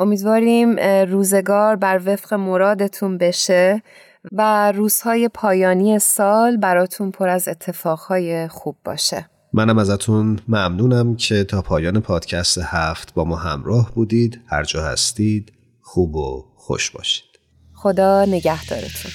امیدواریم 0.00 0.78
روزگار 1.08 1.76
بر 1.76 2.00
وفق 2.06 2.34
مرادتون 2.34 3.18
بشه 3.18 3.82
و 4.32 4.72
روزهای 4.72 5.28
پایانی 5.28 5.98
سال 5.98 6.56
براتون 6.56 7.10
پر 7.10 7.28
از 7.28 7.48
اتفاقهای 7.48 8.48
خوب 8.48 8.76
باشه. 8.84 9.30
منم 9.52 9.78
ازتون 9.78 10.38
ممنونم 10.48 11.16
که 11.16 11.44
تا 11.44 11.62
پایان 11.62 12.00
پادکست 12.00 12.58
هفت 12.58 13.14
با 13.14 13.24
ما 13.24 13.36
همراه 13.36 13.92
بودید. 13.94 14.40
هر 14.46 14.64
جا 14.64 14.82
هستید 14.82 15.52
خوب 15.80 16.16
و 16.16 16.44
خوش 16.56 16.90
باشید. 16.90 17.24
خدا 17.74 18.24
نگهدارتون. 18.24 19.12